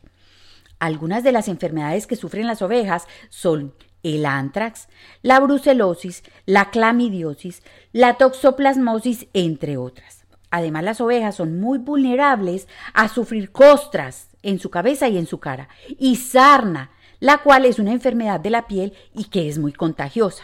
Algunas 0.80 1.24
de 1.24 1.32
las 1.32 1.48
enfermedades 1.48 2.08
que 2.08 2.16
sufren 2.16 2.48
las 2.48 2.62
ovejas 2.62 3.08
son 3.30 3.74
el 4.04 4.26
antrax, 4.26 4.90
la 5.22 5.40
brucelosis, 5.40 6.24
la 6.46 6.70
clamidiosis, 6.72 7.64
la 7.94 8.16
toxoplasmosis, 8.16 9.28
entre 9.34 9.78
otras. 9.78 10.26
Además, 10.52 10.84
las 10.84 11.02
ovejas 11.02 11.36
son 11.36 11.60
muy 11.60 11.80
vulnerables 11.80 12.68
a 12.94 13.08
sufrir 13.08 13.52
costras 13.52 14.28
en 14.44 14.60
su 14.60 14.70
cabeza 14.70 15.08
y 15.08 15.18
en 15.18 15.26
su 15.26 15.40
cara, 15.40 15.70
y 15.98 16.18
sarna, 16.18 16.92
la 17.24 17.38
cual 17.38 17.64
es 17.64 17.80
una 17.80 17.94
enfermedad 17.94 18.42
de 18.42 18.50
la 18.50 18.68
piel 18.68 18.92
y 19.14 19.24
que 19.30 19.48
es 19.48 19.58
muy 19.58 19.72
contagiosa. 19.72 20.44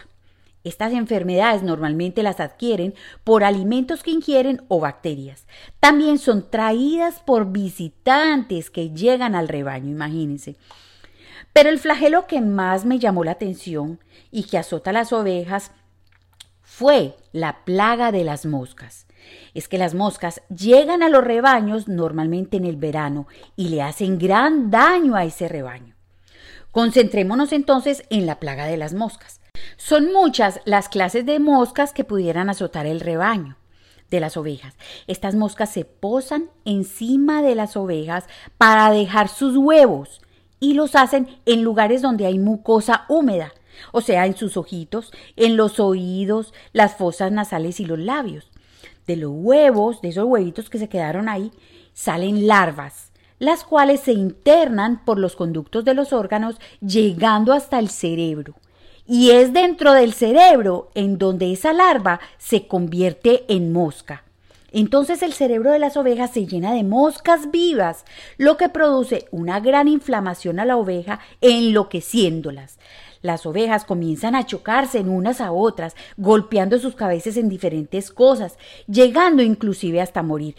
Estas 0.64 0.94
enfermedades 0.94 1.62
normalmente 1.62 2.22
las 2.22 2.40
adquieren 2.40 2.94
por 3.22 3.44
alimentos 3.44 4.02
que 4.02 4.12
ingieren 4.12 4.62
o 4.68 4.80
bacterias. 4.80 5.46
También 5.78 6.16
son 6.16 6.48
traídas 6.48 7.20
por 7.20 7.52
visitantes 7.52 8.70
que 8.70 8.88
llegan 8.92 9.34
al 9.34 9.48
rebaño, 9.48 9.90
imagínense. 9.90 10.56
Pero 11.52 11.68
el 11.68 11.78
flagelo 11.78 12.26
que 12.26 12.40
más 12.40 12.86
me 12.86 12.98
llamó 12.98 13.24
la 13.24 13.32
atención 13.32 14.00
y 14.30 14.44
que 14.44 14.56
azota 14.56 14.90
las 14.90 15.12
ovejas 15.12 15.72
fue 16.62 17.14
la 17.32 17.62
plaga 17.66 18.10
de 18.10 18.24
las 18.24 18.46
moscas. 18.46 19.06
es 19.52 19.68
que 19.68 19.76
las 19.76 19.92
moscas 19.92 20.40
llegan 20.48 21.02
a 21.02 21.10
los 21.10 21.22
rebaños 21.22 21.88
normalmente 21.88 22.56
en 22.56 22.64
el 22.64 22.76
verano 22.76 23.26
y 23.54 23.68
le 23.68 23.82
hacen 23.82 24.18
gran 24.18 24.70
daño 24.70 25.14
a 25.14 25.24
ese 25.24 25.46
rebaño. 25.46 25.99
Concentrémonos 26.72 27.52
entonces 27.52 28.04
en 28.10 28.26
la 28.26 28.38
plaga 28.38 28.66
de 28.66 28.76
las 28.76 28.94
moscas. 28.94 29.40
Son 29.76 30.12
muchas 30.12 30.60
las 30.64 30.88
clases 30.88 31.26
de 31.26 31.40
moscas 31.40 31.92
que 31.92 32.04
pudieran 32.04 32.48
azotar 32.48 32.86
el 32.86 33.00
rebaño 33.00 33.56
de 34.08 34.20
las 34.20 34.36
ovejas. 34.36 34.76
Estas 35.06 35.34
moscas 35.34 35.70
se 35.70 35.84
posan 35.84 36.50
encima 36.64 37.42
de 37.42 37.54
las 37.54 37.76
ovejas 37.76 38.24
para 38.56 38.90
dejar 38.90 39.28
sus 39.28 39.56
huevos 39.56 40.20
y 40.60 40.74
los 40.74 40.94
hacen 40.94 41.40
en 41.46 41.62
lugares 41.62 42.02
donde 42.02 42.26
hay 42.26 42.38
mucosa 42.38 43.04
húmeda, 43.08 43.52
o 43.92 44.00
sea, 44.00 44.26
en 44.26 44.36
sus 44.36 44.56
ojitos, 44.56 45.10
en 45.36 45.56
los 45.56 45.80
oídos, 45.80 46.52
las 46.72 46.96
fosas 46.96 47.32
nasales 47.32 47.80
y 47.80 47.84
los 47.84 47.98
labios. 47.98 48.50
De 49.06 49.16
los 49.16 49.32
huevos, 49.34 50.02
de 50.02 50.10
esos 50.10 50.24
huevitos 50.24 50.70
que 50.70 50.78
se 50.78 50.88
quedaron 50.88 51.28
ahí, 51.28 51.50
salen 51.94 52.46
larvas, 52.46 53.09
las 53.40 53.64
cuales 53.64 53.98
se 54.00 54.12
internan 54.12 55.04
por 55.04 55.18
los 55.18 55.34
conductos 55.34 55.84
de 55.84 55.94
los 55.94 56.12
órganos 56.12 56.60
llegando 56.80 57.52
hasta 57.52 57.80
el 57.80 57.88
cerebro. 57.88 58.54
Y 59.08 59.30
es 59.30 59.52
dentro 59.52 59.92
del 59.92 60.12
cerebro 60.12 60.90
en 60.94 61.18
donde 61.18 61.52
esa 61.52 61.72
larva 61.72 62.20
se 62.38 62.68
convierte 62.68 63.44
en 63.48 63.72
mosca. 63.72 64.22
Entonces 64.72 65.22
el 65.22 65.32
cerebro 65.32 65.72
de 65.72 65.80
las 65.80 65.96
ovejas 65.96 66.30
se 66.30 66.46
llena 66.46 66.72
de 66.72 66.84
moscas 66.84 67.50
vivas, 67.50 68.04
lo 68.38 68.56
que 68.56 68.68
produce 68.68 69.26
una 69.32 69.58
gran 69.58 69.88
inflamación 69.88 70.60
a 70.60 70.64
la 70.64 70.76
oveja 70.76 71.18
enloqueciéndolas. 71.40 72.78
Las 73.22 73.46
ovejas 73.46 73.84
comienzan 73.84 74.34
a 74.34 74.46
chocarse 74.46 74.98
en 74.98 75.08
unas 75.08 75.40
a 75.40 75.50
otras, 75.50 75.96
golpeando 76.16 76.78
sus 76.78 76.94
cabezas 76.94 77.36
en 77.36 77.48
diferentes 77.48 78.10
cosas, 78.10 78.58
llegando 78.86 79.42
inclusive 79.42 80.00
hasta 80.00 80.22
morir. 80.22 80.54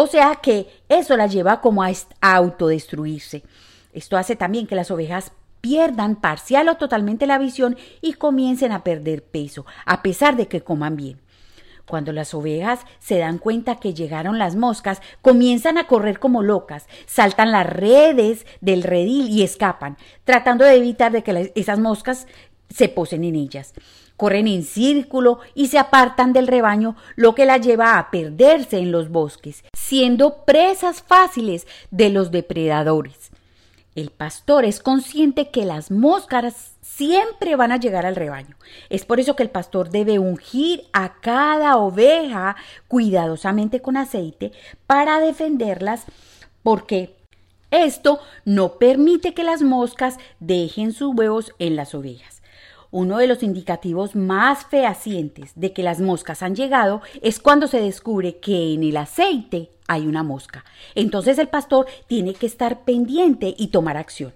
O 0.00 0.06
sea 0.06 0.36
que 0.36 0.68
eso 0.88 1.16
las 1.16 1.32
lleva 1.32 1.60
como 1.60 1.82
a 1.82 1.90
autodestruirse. 2.20 3.42
Esto 3.92 4.16
hace 4.16 4.36
también 4.36 4.68
que 4.68 4.76
las 4.76 4.92
ovejas 4.92 5.32
pierdan 5.60 6.14
parcial 6.14 6.68
o 6.68 6.76
totalmente 6.76 7.26
la 7.26 7.36
visión 7.36 7.76
y 8.00 8.12
comiencen 8.12 8.70
a 8.70 8.84
perder 8.84 9.24
peso, 9.24 9.66
a 9.84 10.00
pesar 10.04 10.36
de 10.36 10.46
que 10.46 10.60
coman 10.60 10.94
bien. 10.94 11.18
Cuando 11.84 12.12
las 12.12 12.32
ovejas 12.32 12.82
se 13.00 13.18
dan 13.18 13.38
cuenta 13.38 13.80
que 13.80 13.92
llegaron 13.92 14.38
las 14.38 14.54
moscas, 14.54 15.02
comienzan 15.20 15.78
a 15.78 15.88
correr 15.88 16.20
como 16.20 16.44
locas, 16.44 16.86
saltan 17.06 17.50
las 17.50 17.66
redes 17.66 18.46
del 18.60 18.84
redil 18.84 19.28
y 19.28 19.42
escapan, 19.42 19.96
tratando 20.22 20.64
de 20.64 20.76
evitar 20.76 21.10
de 21.10 21.24
que 21.24 21.50
esas 21.56 21.80
moscas 21.80 22.28
se 22.70 22.88
posen 22.88 23.24
en 23.24 23.34
ellas. 23.34 23.74
Corren 24.18 24.46
en 24.48 24.64
círculo 24.64 25.38
y 25.54 25.68
se 25.68 25.78
apartan 25.78 26.34
del 26.34 26.46
rebaño, 26.46 26.96
lo 27.16 27.34
que 27.34 27.46
las 27.46 27.62
lleva 27.62 27.98
a 27.98 28.10
perderse 28.10 28.76
en 28.76 28.92
los 28.92 29.08
bosques, 29.08 29.64
siendo 29.72 30.44
presas 30.44 31.02
fáciles 31.02 31.66
de 31.90 32.10
los 32.10 32.30
depredadores. 32.30 33.30
El 33.94 34.10
pastor 34.10 34.64
es 34.66 34.80
consciente 34.80 35.48
que 35.48 35.64
las 35.64 35.90
moscas 35.90 36.72
siempre 36.82 37.56
van 37.56 37.72
a 37.72 37.78
llegar 37.78 38.06
al 38.06 38.16
rebaño. 38.16 38.56
Es 38.90 39.04
por 39.04 39.20
eso 39.20 39.36
que 39.36 39.44
el 39.44 39.50
pastor 39.50 39.90
debe 39.90 40.18
ungir 40.18 40.84
a 40.92 41.20
cada 41.20 41.76
oveja 41.76 42.56
cuidadosamente 42.88 43.80
con 43.80 43.96
aceite 43.96 44.52
para 44.86 45.20
defenderlas 45.20 46.04
porque 46.62 47.16
esto 47.70 48.18
no 48.44 48.78
permite 48.78 49.34
que 49.34 49.44
las 49.44 49.62
moscas 49.62 50.18
dejen 50.40 50.92
sus 50.92 51.14
huevos 51.14 51.52
en 51.58 51.76
las 51.76 51.94
ovejas. 51.94 52.37
Uno 52.90 53.18
de 53.18 53.26
los 53.26 53.42
indicativos 53.42 54.16
más 54.16 54.64
fehacientes 54.64 55.52
de 55.54 55.74
que 55.74 55.82
las 55.82 56.00
moscas 56.00 56.42
han 56.42 56.54
llegado 56.54 57.02
es 57.20 57.38
cuando 57.38 57.66
se 57.66 57.80
descubre 57.80 58.38
que 58.38 58.72
en 58.72 58.82
el 58.82 58.96
aceite 58.96 59.70
hay 59.86 60.06
una 60.06 60.22
mosca. 60.22 60.64
Entonces 60.94 61.38
el 61.38 61.48
pastor 61.48 61.86
tiene 62.06 62.32
que 62.32 62.46
estar 62.46 62.84
pendiente 62.84 63.54
y 63.58 63.68
tomar 63.68 63.98
acción. 63.98 64.32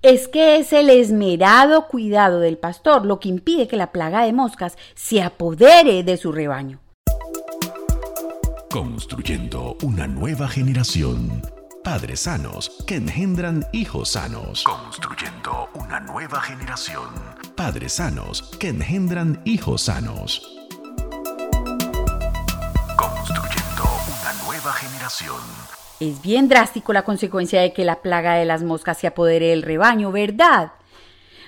Es 0.00 0.28
que 0.28 0.56
es 0.56 0.72
el 0.72 0.90
esmerado 0.90 1.88
cuidado 1.88 2.38
del 2.38 2.58
pastor 2.58 3.04
lo 3.04 3.18
que 3.18 3.28
impide 3.28 3.66
que 3.66 3.76
la 3.76 3.90
plaga 3.90 4.24
de 4.24 4.32
moscas 4.32 4.76
se 4.94 5.22
apodere 5.22 6.04
de 6.04 6.16
su 6.16 6.30
rebaño. 6.30 6.80
Construyendo 8.70 9.76
una 9.82 10.06
nueva 10.06 10.48
generación. 10.48 11.42
Padres 11.84 12.20
sanos 12.20 12.70
que 12.86 12.96
engendran 12.96 13.66
hijos 13.72 14.10
sanos. 14.10 14.64
Construyendo 14.64 15.68
una 15.74 16.00
nueva 16.00 16.40
generación 16.40 17.32
padres 17.62 17.92
sanos 17.92 18.42
que 18.58 18.68
engendran 18.68 19.40
hijos 19.44 19.82
sanos. 19.82 20.58
Construyendo 22.96 23.84
una 24.08 24.44
nueva 24.44 24.72
generación. 24.72 25.36
Es 26.00 26.20
bien 26.22 26.48
drástico 26.48 26.92
la 26.92 27.02
consecuencia 27.02 27.60
de 27.60 27.72
que 27.72 27.84
la 27.84 28.02
plaga 28.02 28.34
de 28.34 28.44
las 28.46 28.62
moscas 28.62 28.98
se 28.98 29.06
apodere 29.06 29.50
del 29.50 29.62
rebaño, 29.62 30.10
¿verdad? 30.10 30.72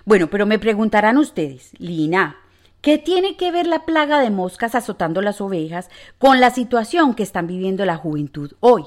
Bueno, 0.04 0.28
pero 0.28 0.46
me 0.46 0.58
preguntarán 0.58 1.16
ustedes, 1.16 1.72
Lina, 1.78 2.36
¿qué 2.80 2.98
tiene 2.98 3.36
que 3.36 3.50
ver 3.50 3.66
la 3.66 3.84
plaga 3.84 4.20
de 4.20 4.30
moscas 4.30 4.74
azotando 4.74 5.20
las 5.20 5.40
ovejas 5.40 5.90
con 6.18 6.40
la 6.40 6.50
situación 6.50 7.14
que 7.14 7.22
están 7.22 7.46
viviendo 7.46 7.84
la 7.84 7.96
juventud 7.96 8.52
hoy? 8.60 8.84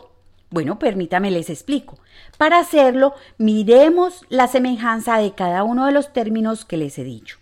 Bueno, 0.49 0.79
permítame 0.79 1.29
les 1.29 1.49
explico. 1.49 1.97
Para 2.37 2.59
hacerlo, 2.59 3.13
miremos 3.37 4.25
la 4.29 4.47
semejanza 4.47 5.17
de 5.17 5.33
cada 5.33 5.63
uno 5.63 5.85
de 5.85 5.91
los 5.91 6.13
términos 6.13 6.63
que 6.63 6.77
les 6.77 6.97
he 6.97 7.03
dicho. 7.03 7.37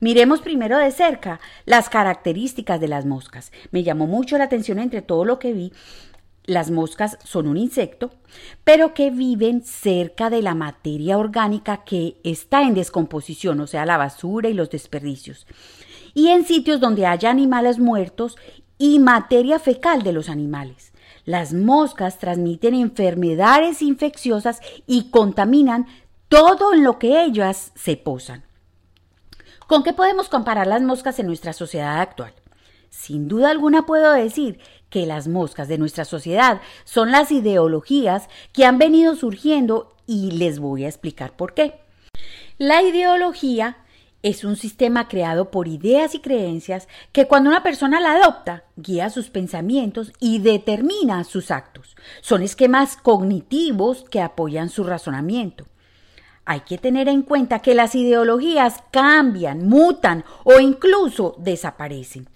Miremos 0.00 0.40
primero 0.40 0.78
de 0.78 0.90
cerca 0.90 1.40
las 1.66 1.90
características 1.90 2.80
de 2.80 2.88
las 2.88 3.04
moscas. 3.04 3.52
Me 3.70 3.82
llamó 3.82 4.06
mucho 4.06 4.38
la 4.38 4.44
atención 4.44 4.78
entre 4.78 5.02
todo 5.02 5.24
lo 5.24 5.38
que 5.38 5.52
vi. 5.52 5.72
Las 6.44 6.70
moscas 6.70 7.18
son 7.24 7.46
un 7.46 7.58
insecto, 7.58 8.10
pero 8.64 8.94
que 8.94 9.10
viven 9.10 9.62
cerca 9.62 10.30
de 10.30 10.40
la 10.40 10.54
materia 10.54 11.18
orgánica 11.18 11.84
que 11.84 12.16
está 12.24 12.62
en 12.62 12.72
descomposición, 12.72 13.60
o 13.60 13.66
sea, 13.66 13.84
la 13.84 13.98
basura 13.98 14.48
y 14.48 14.54
los 14.54 14.70
desperdicios, 14.70 15.46
y 16.14 16.28
en 16.28 16.46
sitios 16.46 16.80
donde 16.80 17.04
haya 17.04 17.28
animales 17.28 17.78
muertos 17.78 18.36
y 18.78 18.98
materia 18.98 19.58
fecal 19.58 20.02
de 20.02 20.12
los 20.14 20.30
animales. 20.30 20.92
Las 21.28 21.52
moscas 21.52 22.18
transmiten 22.18 22.72
enfermedades 22.72 23.82
infecciosas 23.82 24.62
y 24.86 25.10
contaminan 25.10 25.86
todo 26.30 26.72
en 26.72 26.82
lo 26.82 26.98
que 26.98 27.22
ellas 27.22 27.70
se 27.74 27.98
posan. 27.98 28.44
¿Con 29.66 29.82
qué 29.82 29.92
podemos 29.92 30.30
comparar 30.30 30.66
las 30.66 30.80
moscas 30.80 31.18
en 31.18 31.26
nuestra 31.26 31.52
sociedad 31.52 32.00
actual? 32.00 32.32
Sin 32.88 33.28
duda 33.28 33.50
alguna 33.50 33.84
puedo 33.84 34.10
decir 34.12 34.58
que 34.88 35.04
las 35.04 35.28
moscas 35.28 35.68
de 35.68 35.76
nuestra 35.76 36.06
sociedad 36.06 36.62
son 36.84 37.10
las 37.10 37.30
ideologías 37.30 38.30
que 38.54 38.64
han 38.64 38.78
venido 38.78 39.14
surgiendo 39.14 39.94
y 40.06 40.30
les 40.30 40.58
voy 40.58 40.86
a 40.86 40.88
explicar 40.88 41.36
por 41.36 41.52
qué. 41.52 41.78
La 42.56 42.80
ideología 42.82 43.76
es 44.22 44.44
un 44.44 44.56
sistema 44.56 45.06
creado 45.08 45.50
por 45.50 45.68
ideas 45.68 46.14
y 46.14 46.20
creencias 46.20 46.88
que 47.12 47.26
cuando 47.26 47.50
una 47.50 47.62
persona 47.62 48.00
la 48.00 48.14
adopta, 48.14 48.64
guía 48.76 49.10
sus 49.10 49.30
pensamientos 49.30 50.12
y 50.18 50.40
determina 50.40 51.22
sus 51.24 51.50
actos. 51.50 51.96
Son 52.20 52.42
esquemas 52.42 52.96
cognitivos 52.96 54.04
que 54.10 54.20
apoyan 54.20 54.70
su 54.70 54.82
razonamiento. 54.84 55.66
Hay 56.44 56.60
que 56.60 56.78
tener 56.78 57.08
en 57.08 57.22
cuenta 57.22 57.60
que 57.60 57.74
las 57.74 57.94
ideologías 57.94 58.82
cambian, 58.90 59.68
mutan 59.68 60.24
o 60.44 60.58
incluso 60.58 61.36
desaparecen. 61.38 62.28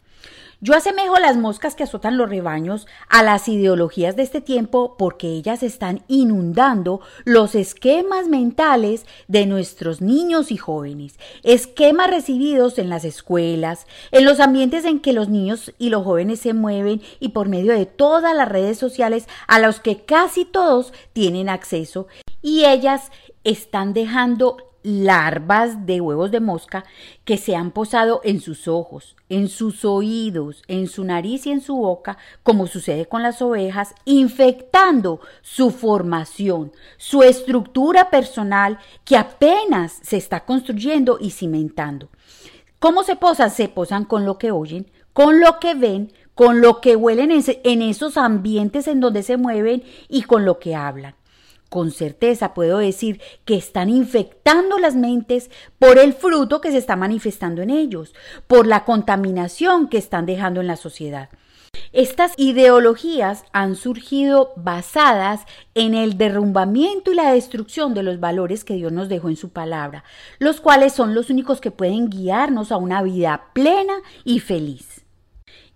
Yo 0.65 0.77
asemejo 0.77 1.19
las 1.19 1.37
moscas 1.37 1.75
que 1.75 1.83
azotan 1.83 2.17
los 2.17 2.31
rebaños 2.31 2.87
a 3.09 3.25
las 3.25 3.49
ideologías 3.49 4.15
de 4.15 4.23
este 4.23 4.41
tiempo 4.41 4.95
porque 4.97 5.27
ellas 5.27 5.65
están 5.65 6.05
inundando 6.07 7.01
los 7.25 7.57
esquemas 7.57 8.29
mentales 8.29 9.05
de 9.27 9.47
nuestros 9.47 10.01
niños 10.01 10.53
y 10.53 10.57
jóvenes, 10.57 11.19
esquemas 11.43 12.11
recibidos 12.11 12.79
en 12.79 12.91
las 12.91 13.05
escuelas, 13.05 13.89
en 14.13 14.25
los 14.25 14.39
ambientes 14.39 14.85
en 14.85 15.01
que 15.01 15.13
los 15.13 15.29
niños 15.29 15.73
y 15.79 15.91
los 15.91 16.05
jóvenes 16.05 16.39
se 16.39 16.55
mueven 16.55 17.03
y 17.19 17.31
por 17.31 17.49
medio 17.49 17.73
de 17.73 17.87
todas 17.87 18.33
las 18.37 18.49
redes 18.49 18.79
sociales 18.79 19.27
a 19.49 19.59
los 19.59 19.81
que 19.81 20.05
casi 20.05 20.45
todos 20.45 20.93
tienen 21.13 21.49
acceso 21.49 22.07
y 22.41 22.67
ellas 22.67 23.11
están 23.43 23.95
dejando 23.95 24.72
larvas 24.83 25.87
de 25.87 26.01
huevos 26.01 26.31
de 26.31 26.41
mosca 26.41 26.85
que 27.25 27.37
se 27.37 27.55
han 27.57 27.71
posado 27.71 28.21
en 28.25 28.41
sus 28.41 28.69
ojos, 28.69 29.17
en 29.29 29.49
sus 29.49 29.85
oídos, 29.85 30.63
en 30.69 30.89
su 30.89 31.05
nariz 31.05 31.47
y 31.47 31.53
en 31.53 31.61
su 31.61 31.77
boca, 31.77 32.19
como 32.43 32.67
sucede 32.67 33.07
con 33.07 33.23
las 33.23 33.43
ovejas, 33.43 33.95
infectando 34.05 35.21
su 35.43 35.71
formación, 35.71 36.73
su 36.97 37.23
estructura 37.23 38.11
personal 38.11 38.79
que 39.05 39.17
apenas 39.17 39.99
se 40.03 40.17
está 40.17 40.45
construyendo 40.45 41.19
y 41.21 41.31
cimentando. 41.31 42.09
¿Cómo 42.79 43.05
se 43.05 43.17
posan? 43.17 43.51
Se 43.51 43.69
posan 43.69 44.05
con 44.05 44.25
lo 44.25 44.39
que 44.39 44.51
oyen, 44.51 44.91
con 45.13 45.41
lo 45.41 45.61
que 45.61 45.75
ven, 45.75 46.13
con 46.35 46.61
lo 46.61 46.81
que 46.81 46.97
huelen 46.97 47.31
en, 47.31 47.83
esos 47.83 48.17
ambientes 48.17 48.89
en 48.89 49.01
donde 49.01 49.23
se 49.23 49.37
mueven 49.37 49.85
y 50.09 50.23
con 50.23 50.45
lo 50.45 50.59
que 50.59 50.75
hablan. 50.75 51.15
Con 51.73 51.91
certeza 51.91 52.53
puedo 52.53 52.77
decir 52.77 53.23
que 53.47 53.55
están 53.57 53.89
infectando 53.89 54.77
las 54.77 54.95
mentes 54.95 55.51
por 55.79 55.97
el 55.97 56.13
fruto 56.13 56.61
que 56.61 56.71
se 56.71 56.77
está 56.77 56.97
manifestando 56.97 57.63
en 57.63 57.71
ellos, 57.71 58.15
por 58.47 58.67
la 58.67 58.85
contaminación 58.85 59.89
que 59.89 59.97
están 59.97 60.27
dejando 60.27 60.61
en 60.61 60.67
la 60.67 60.77
sociedad. 60.77 61.31
Estas 61.95 62.35
ideologías 62.37 63.45
han 63.55 63.75
surgido 63.75 64.53
basadas 64.55 65.47
en 65.75 65.95
el 65.95 66.19
derrumbamiento 66.19 67.11
y 67.11 67.15
la 67.15 67.33
destrucción 67.33 67.95
de 67.95 68.03
los 68.03 68.21
valores 68.21 68.65
que 68.65 68.75
Dios 68.75 68.93
nos 68.93 69.09
dejó 69.09 69.31
en 69.31 69.37
su 69.37 69.49
palabra, 69.49 70.05
los 70.39 70.61
cuales 70.61 70.93
son 70.93 71.15
los 71.15 71.31
únicos 71.31 71.63
que 71.63 71.71
pueden 71.71 72.11
guiarnos 72.11 72.71
a 72.71 72.77
una 72.77 73.03
vida 73.03 73.45
plena 73.55 73.95
y 74.25 74.41
feliz. 74.41 75.02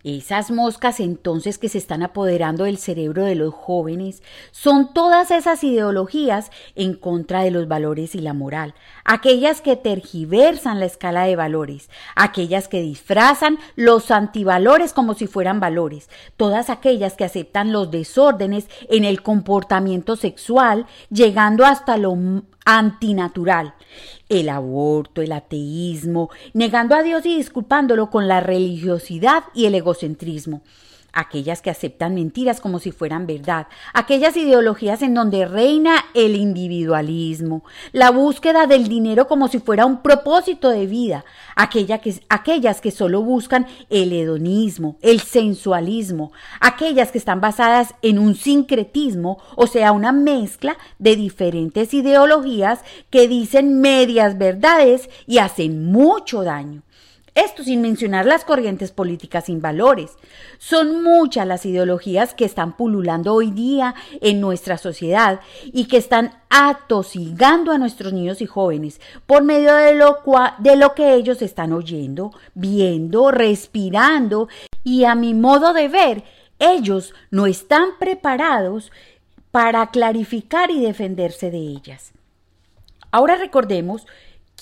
Esas 0.06 0.52
moscas 0.52 1.00
entonces 1.00 1.58
que 1.58 1.68
se 1.68 1.78
están 1.78 2.04
apoderando 2.04 2.62
del 2.62 2.78
cerebro 2.78 3.24
de 3.24 3.34
los 3.34 3.52
jóvenes 3.52 4.22
son 4.52 4.94
todas 4.94 5.32
esas 5.32 5.64
ideologías 5.64 6.52
en 6.76 6.94
contra 6.94 7.42
de 7.42 7.50
los 7.50 7.66
valores 7.66 8.14
y 8.14 8.20
la 8.20 8.32
moral, 8.32 8.74
aquellas 9.04 9.60
que 9.60 9.74
tergiversan 9.74 10.78
la 10.78 10.86
escala 10.86 11.24
de 11.24 11.34
valores, 11.34 11.90
aquellas 12.14 12.68
que 12.68 12.82
disfrazan 12.82 13.58
los 13.74 14.12
antivalores 14.12 14.92
como 14.92 15.14
si 15.14 15.26
fueran 15.26 15.58
valores, 15.58 16.08
todas 16.36 16.70
aquellas 16.70 17.14
que 17.14 17.24
aceptan 17.24 17.72
los 17.72 17.90
desórdenes 17.90 18.68
en 18.88 19.02
el 19.02 19.24
comportamiento 19.24 20.14
sexual, 20.14 20.86
llegando 21.10 21.66
hasta 21.66 21.96
lo 21.96 22.14
antinatural, 22.66 23.72
el 24.29 24.50
aborto, 24.50 25.22
el 25.22 25.33
ateísmo, 25.33 26.29
negando 26.52 26.94
a 26.94 27.02
Dios 27.02 27.24
y 27.24 27.37
disculpándolo 27.37 28.11
con 28.11 28.29
la 28.29 28.40
religiosidad 28.40 29.44
y 29.55 29.64
el 29.64 29.76
egocentrismo 29.76 30.61
aquellas 31.16 31.62
que 31.62 31.70
aceptan 31.70 32.14
mentiras 32.14 32.61
como 32.61 32.79
si 32.79 32.92
fueran 32.92 33.26
verdad, 33.26 33.66
aquellas 33.94 34.37
ideologías 34.37 35.00
en 35.00 35.14
donde 35.14 35.46
reina 35.46 36.05
el 36.14 36.37
individualismo, 36.37 37.64
la 37.92 38.11
búsqueda 38.11 38.66
del 38.66 38.87
dinero 38.87 39.26
como 39.26 39.48
si 39.48 39.59
fuera 39.59 39.87
un 39.87 40.02
propósito 40.02 40.68
de 40.68 40.87
vida, 40.87 41.24
que, 41.70 42.20
aquellas 42.29 42.81
que 42.83 42.90
solo 42.90 43.22
buscan 43.22 43.66
el 43.88 44.12
hedonismo, 44.12 44.98
el 45.00 45.20
sensualismo, 45.20 46.33
aquellas 46.61 47.11
que 47.11 47.18
están 47.18 47.40
basadas 47.40 47.94
en 48.02 48.18
un 48.18 48.35
sincretismo, 48.35 49.38
o 49.57 49.66
sea, 49.66 49.92
una 49.92 50.12
mezcla 50.12 50.76
de 50.98 51.16
diferentes 51.16 51.94
ideologías 51.94 52.81
que 53.09 53.26
dicen 53.26 53.81
medias 53.81 54.37
verdades 54.37 55.09
y 55.26 55.38
hacen 55.38 55.90
mucho 55.90 56.44
daño. 56.44 56.83
Esto 57.37 57.62
sin 57.62 57.83
mencionar 57.83 58.25
las 58.25 58.46
corrientes 58.46 58.92
políticas 58.92 59.44
sin 59.44 59.61
valores. 59.61 60.16
Son 60.57 61.03
muchas 61.03 61.46
las 61.46 61.66
ideologías 61.66 62.33
que 62.33 62.46
están 62.46 62.79
pululando 62.79 63.35
hoy 63.35 63.51
día 63.51 63.94
en 64.22 64.40
nuestra 64.40 64.79
sociedad 64.79 65.40
y 65.66 65.85
que 65.85 65.99
están 65.99 66.33
atosigando 66.49 67.72
a 67.72 67.79
nuestros 67.79 68.14
niños 68.14 68.40
y 68.40 68.46
jóvenes 68.46 69.03
por 69.27 69.44
medio 69.44 69.75
de 69.75 69.94
lo, 69.94 70.20
de 70.61 70.77
lo 70.77 70.94
que 70.94 71.12
ellos 71.12 71.42
están 71.42 71.75
oyendo, 71.75 72.33
viendo, 72.55 73.31
respirando 73.31 74.49
y 74.83 75.05
a 75.05 75.14
mi 75.14 75.35
modo 75.35 75.75
de 75.75 75.88
ver, 75.88 76.25
ellos 76.59 77.12
no 77.31 77.44
están 77.44 77.99
preparados 77.99 78.90
para 79.51 79.90
clarificar 79.90 80.70
y 80.70 80.81
defenderse 80.81 81.51
de 81.51 81.59
ellas. 81.59 82.12
Ahora 83.11 83.37
recordemos 83.37 84.07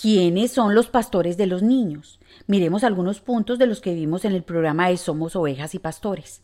quiénes 0.01 0.53
son 0.53 0.75
los 0.75 0.89
pastores 0.89 1.37
de 1.37 1.47
los 1.47 1.63
niños. 1.63 2.21
Miremos 2.47 2.85
algunos 2.85 3.21
puntos 3.21 3.59
de 3.59 3.67
los 3.67 3.81
que 3.81 3.95
vimos 3.95 4.25
en 4.25 4.33
el 4.33 4.43
programa 4.43 4.89
de 4.89 4.97
Somos 4.97 5.37
ovejas 5.37 5.75
y 5.75 5.79
pastores. 5.79 6.41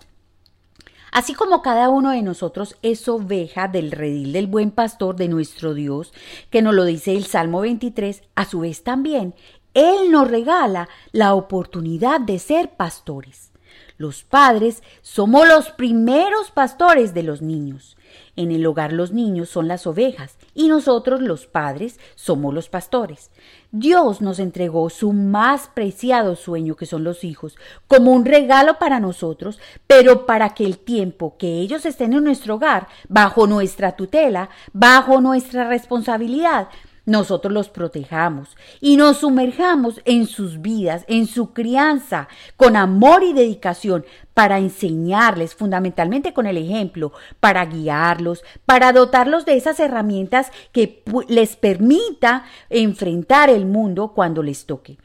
Así 1.13 1.35
como 1.35 1.61
cada 1.61 1.89
uno 1.89 2.11
de 2.11 2.23
nosotros 2.23 2.77
es 2.83 3.09
oveja 3.09 3.67
del 3.67 3.91
redil 3.91 4.33
del 4.33 4.47
buen 4.47 4.71
pastor 4.71 5.17
de 5.17 5.29
nuestro 5.29 5.75
Dios, 5.75 6.13
que 6.51 6.63
nos 6.63 6.75
lo 6.75 6.85
dice 6.85 7.17
el 7.17 7.25
Salmo 7.25 7.61
23, 7.61 8.23
a 8.37 8.45
su 8.45 8.61
vez 8.61 8.85
también 8.85 9.35
Él 9.75 10.11
nos 10.11 10.31
regala 10.31 10.89
la 11.11 11.35
oportunidad 11.35 12.21
de 12.21 12.39
ser 12.39 12.71
pastores. 12.77 13.50
Los 14.01 14.25
padres 14.25 14.83
somos 15.03 15.47
los 15.47 15.73
primeros 15.73 16.51
pastores 16.53 17.13
de 17.13 17.23
los 17.23 17.43
niños. 17.43 17.99
En 18.35 18.51
el 18.51 18.65
hogar 18.65 18.95
los 18.95 19.13
niños 19.13 19.51
son 19.51 19.69
las 19.69 19.87
ovejas 19.87 20.39
y 20.55 20.69
nosotros 20.69 21.21
los 21.21 21.47
padres 21.47 22.01
somos 22.15 22.55
los 22.55 22.71
pastores. 22.71 23.31
Dios 23.73 24.23
nos 24.23 24.39
entregó 24.39 24.89
su 24.89 25.13
más 25.13 25.69
preciado 25.69 26.35
sueño 26.35 26.77
que 26.77 26.87
son 26.87 27.05
los 27.05 27.25
hijos 27.25 27.59
como 27.89 28.13
un 28.13 28.25
regalo 28.25 28.79
para 28.79 29.01
nosotros, 29.01 29.61
pero 29.87 30.25
para 30.25 30.55
que 30.55 30.65
el 30.65 30.79
tiempo 30.79 31.37
que 31.37 31.61
ellos 31.61 31.85
estén 31.85 32.15
en 32.15 32.25
nuestro 32.25 32.55
hogar, 32.55 32.89
bajo 33.07 33.47
nuestra 33.47 33.97
tutela, 33.97 34.49
bajo 34.73 35.21
nuestra 35.21 35.69
responsabilidad, 35.69 36.69
nosotros 37.07 37.53
los 37.53 37.69
protejamos 37.69 38.57
y 38.81 38.97
nos 38.97 39.19
sumerjamos 39.19 40.01
en 40.05 40.27
sus 40.27 40.61
vidas, 40.61 41.05
en 41.09 41.27
su 41.27 41.53
crianza, 41.53 42.29
con 42.57 42.77
amor 42.77 43.23
y 43.23 43.33
dedicación, 43.33 44.05
para 44.35 44.59
enseñarles, 44.59 45.55
fundamentalmente 45.55 46.33
con 46.33 46.47
el 46.47 46.57
ejemplo, 46.57 47.13
para 47.41 47.67
guiarlos, 47.67 48.43
para 48.65 48.93
dotarlos 48.93 49.45
de 49.45 49.57
esas 49.57 49.81
herramientas 49.81 50.51
que 50.73 51.03
les 51.29 51.57
permita 51.57 52.45
enfrentar 52.71 53.51
el 53.51 53.67
mundo 53.67 54.13
cuando 54.15 54.43
les 54.43 54.67
toque. 54.67 54.99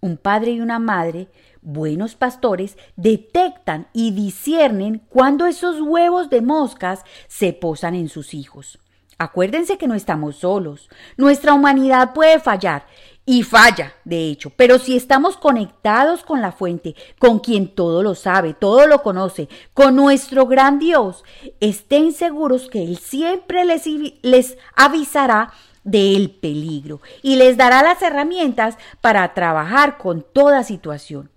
Un 0.00 0.16
padre 0.16 0.52
y 0.52 0.60
una 0.60 0.80
madre 0.80 1.28
buenos 1.62 2.16
pastores 2.16 2.76
detectan 2.96 3.86
y 3.92 4.10
disciernen 4.10 5.00
cuando 5.08 5.46
esos 5.46 5.80
huevos 5.80 6.28
de 6.28 6.42
moscas 6.42 7.04
se 7.28 7.52
posan 7.52 7.94
en 7.94 8.08
sus 8.08 8.34
hijos. 8.34 8.81
Acuérdense 9.22 9.78
que 9.78 9.86
no 9.86 9.94
estamos 9.94 10.34
solos. 10.34 10.88
Nuestra 11.16 11.54
humanidad 11.54 12.12
puede 12.12 12.40
fallar 12.40 12.86
y 13.24 13.44
falla, 13.44 13.94
de 14.04 14.26
hecho, 14.26 14.50
pero 14.56 14.80
si 14.80 14.96
estamos 14.96 15.36
conectados 15.36 16.24
con 16.24 16.42
la 16.42 16.50
fuente, 16.50 16.96
con 17.20 17.38
quien 17.38 17.68
todo 17.68 18.02
lo 18.02 18.16
sabe, 18.16 18.52
todo 18.52 18.88
lo 18.88 19.04
conoce, 19.04 19.48
con 19.74 19.94
nuestro 19.94 20.46
gran 20.46 20.80
Dios, 20.80 21.22
estén 21.60 22.12
seguros 22.12 22.68
que 22.68 22.82
Él 22.82 22.98
siempre 22.98 23.64
les, 23.64 23.84
les 24.22 24.58
avisará 24.74 25.52
del 25.84 26.32
peligro 26.32 27.00
y 27.22 27.36
les 27.36 27.56
dará 27.56 27.84
las 27.84 28.02
herramientas 28.02 28.76
para 29.00 29.34
trabajar 29.34 29.98
con 29.98 30.22
toda 30.22 30.64
situación. 30.64 31.31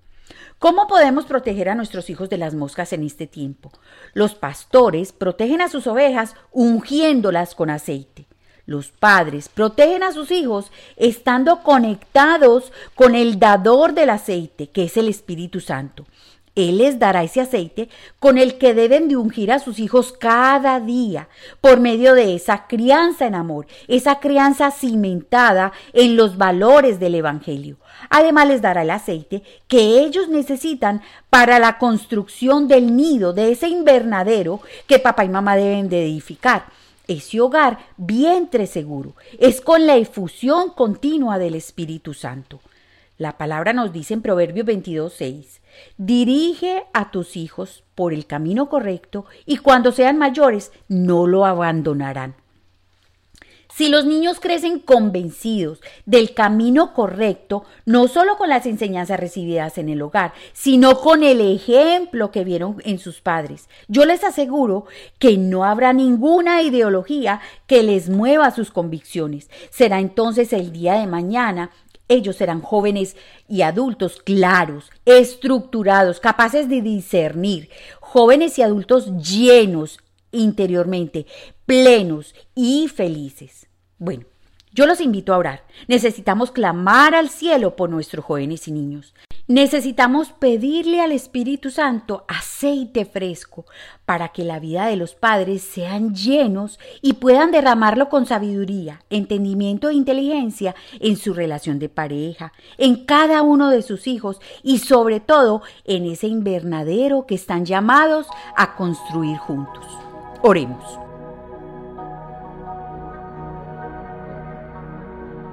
¿Cómo 0.58 0.88
podemos 0.88 1.26
proteger 1.26 1.68
a 1.70 1.76
nuestros 1.76 2.10
hijos 2.10 2.30
de 2.30 2.38
las 2.38 2.56
moscas 2.56 2.94
en 2.94 3.04
este 3.04 3.28
tiempo? 3.28 3.72
Los 4.14 4.36
pastores 4.36 5.12
protegen 5.12 5.62
a 5.62 5.68
sus 5.68 5.86
ovejas 5.86 6.34
ungiéndolas 6.52 7.56
con 7.56 7.70
aceite. 7.70 8.26
Los 8.66 8.90
padres 8.90 9.50
protegen 9.50 10.02
a 10.02 10.12
sus 10.12 10.32
hijos 10.32 10.72
estando 10.96 11.62
conectados 11.62 12.72
con 12.96 13.16
el 13.16 13.38
dador 13.38 13.94
del 13.94 14.10
aceite, 14.10 14.68
que 14.68 14.86
es 14.86 14.98
el 14.98 15.10
Espíritu 15.10 15.60
Santo. 15.60 16.06
Él 16.56 16.78
les 16.78 17.00
dará 17.00 17.24
ese 17.24 17.42
aceite 17.42 17.90
con 18.20 18.38
el 18.38 18.58
que 18.58 18.74
deben 18.74 19.10
de 19.10 19.18
ungir 19.18 19.52
a 19.52 19.60
sus 19.60 19.78
hijos 19.78 20.14
cada 20.14 20.80
día 20.80 21.28
por 21.60 21.82
medio 21.82 22.14
de 22.14 22.34
esa 22.34 22.66
crianza 22.68 23.28
en 23.28 23.36
amor, 23.36 23.68
esa 23.90 24.22
crianza 24.22 24.72
cimentada 24.72 25.74
en 25.92 26.16
los 26.16 26.38
valores 26.38 27.00
del 27.00 27.16
Evangelio. 27.16 27.78
Además 28.10 28.48
les 28.48 28.62
dará 28.62 28.84
el 28.84 28.90
aceite 28.90 29.44
que 29.68 30.00
ellos 30.00 30.30
necesitan 30.30 31.02
para 31.30 31.60
la 31.60 31.78
construcción 31.78 32.70
del 32.70 32.96
nido, 32.96 33.34
de 33.34 33.52
ese 33.52 33.68
invernadero 33.68 34.62
que 34.88 35.00
papá 35.00 35.26
y 35.26 35.30
mamá 35.30 35.58
deben 35.58 35.90
de 35.90 36.04
edificar. 36.04 36.66
Ese 37.08 37.40
hogar, 37.40 37.80
vientre 37.98 38.66
seguro, 38.66 39.14
es 39.38 39.62
con 39.62 39.86
la 39.86 39.96
efusión 39.98 40.72
continua 40.72 41.38
del 41.38 41.56
Espíritu 41.56 42.14
Santo. 42.14 42.62
La 43.18 43.38
palabra 43.38 43.74
nos 43.74 43.94
dice 43.94 44.14
en 44.14 44.22
Proverbios 44.22 44.66
22, 44.66 45.14
6, 45.14 45.62
dirige 45.98 46.84
a 46.94 47.12
tus 47.12 47.38
hijos 47.38 47.84
por 47.96 48.14
el 48.14 48.26
camino 48.26 48.70
correcto 48.70 49.26
y 49.46 49.58
cuando 49.58 49.92
sean 49.92 50.18
mayores 50.18 50.72
no 50.88 51.28
lo 51.28 51.46
abandonarán. 51.46 52.36
Si 53.76 53.90
los 53.90 54.06
niños 54.06 54.40
crecen 54.40 54.80
convencidos 54.80 55.82
del 56.06 56.34
camino 56.34 56.94
correcto, 56.94 57.66
no 57.86 58.08
solo 58.08 58.38
con 58.38 58.48
las 58.48 58.66
enseñanzas 58.66 59.20
recibidas 59.20 59.78
en 59.78 59.90
el 59.90 60.02
hogar, 60.02 60.32
sino 60.54 61.02
con 61.02 61.24
el 61.24 61.42
ejemplo 61.42 62.32
que 62.32 62.46
vieron 62.46 62.78
en 62.86 63.00
sus 63.00 63.20
padres, 63.20 63.68
yo 63.90 64.06
les 64.06 64.24
aseguro 64.24 64.86
que 65.20 65.38
no 65.38 65.66
habrá 65.66 65.92
ninguna 65.92 66.62
ideología 66.62 67.42
que 67.68 67.84
les 67.84 68.08
mueva 68.08 68.52
sus 68.52 68.72
convicciones. 68.72 69.50
Será 69.72 70.00
entonces 70.00 70.54
el 70.54 70.72
día 70.72 70.94
de 70.94 71.08
mañana 71.08 71.72
ellos 72.08 72.36
serán 72.36 72.62
jóvenes 72.62 73.16
y 73.48 73.62
adultos 73.62 74.18
claros, 74.18 74.92
estructurados, 75.06 76.20
capaces 76.20 76.70
de 76.70 76.82
discernir, 76.82 77.70
jóvenes 78.00 78.58
y 78.60 78.62
adultos 78.62 79.12
llenos 79.18 80.00
interiormente, 80.32 81.26
plenos 81.66 82.36
y 82.54 82.88
felices. 82.88 83.68
Bueno, 83.98 84.26
yo 84.72 84.86
los 84.86 85.00
invito 85.02 85.34
a 85.34 85.38
orar. 85.38 85.64
Necesitamos 85.88 86.52
clamar 86.52 87.16
al 87.16 87.30
cielo 87.30 87.76
por 87.76 87.90
nuestros 87.90 88.26
jóvenes 88.26 88.68
y 88.68 88.72
niños. 88.72 89.14
Necesitamos 89.48 90.32
pedirle 90.32 91.02
al 91.02 91.12
Espíritu 91.12 91.70
Santo 91.70 92.26
aceite 92.28 93.06
fresco 93.06 93.66
para 94.04 94.30
que 94.30 94.44
la 94.44 94.60
vida 94.60 94.88
de 94.88 94.96
los 94.96 95.14
padres 95.14 95.62
sean 95.62 96.16
llenos 96.16 96.80
y 97.04 97.14
puedan 97.14 97.52
derramarlo 97.52 98.10
con 98.10 98.26
sabiduría, 98.26 99.04
entendimiento 99.12 99.90
e 99.90 99.94
inteligencia 99.94 100.74
en 101.00 101.16
su 101.16 101.36
relación 101.36 101.78
de 101.78 101.90
pareja, 101.90 102.54
en 102.80 103.06
cada 103.06 103.44
uno 103.44 103.70
de 103.70 103.84
sus 103.84 104.08
hijos 104.08 104.40
y 104.64 104.80
sobre 104.80 105.20
todo 105.20 105.62
en 105.84 106.06
ese 106.06 106.26
invernadero 106.26 107.28
que 107.28 107.36
están 107.36 107.66
llamados 107.66 108.26
a 108.58 108.76
construir 108.76 109.38
juntos. 109.38 109.86
Oremos. 110.42 111.00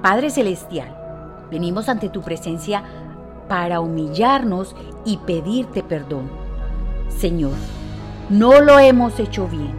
Padre 0.01 0.31
Celestial, 0.31 0.97
venimos 1.51 1.87
ante 1.89 2.09
tu 2.09 2.23
presencia 2.23 3.02
para 3.47 3.79
humillarnos 3.79 4.75
y 5.05 5.17
pedirte 5.17 5.83
perdón. 5.83 6.29
Señor, 7.09 7.53
no 8.29 8.61
lo 8.61 8.79
hemos 8.79 9.19
hecho 9.19 9.47
bien. 9.47 9.73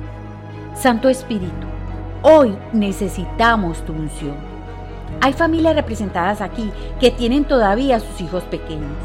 Santo 0.74 1.08
Espíritu, 1.08 1.66
hoy 2.22 2.56
necesitamos 2.72 3.84
tu 3.84 3.92
unción. 3.92 4.36
Hay 5.20 5.32
familias 5.32 5.74
representadas 5.74 6.40
aquí 6.40 6.70
que 7.00 7.10
tienen 7.10 7.44
todavía 7.44 8.00
sus 8.00 8.20
hijos 8.20 8.44
pequeños. 8.44 8.96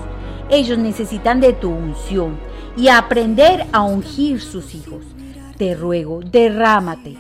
Ellos 0.50 0.78
necesitan 0.78 1.40
de 1.40 1.54
tu 1.54 1.70
unción 1.70 2.38
y 2.76 2.88
aprender 2.88 3.66
a 3.72 3.84
ungir 3.84 4.42
sus 4.42 4.74
hijos. 4.74 5.04
Te 5.58 5.76
ruego, 5.76 6.22
derrámate, 6.22 7.18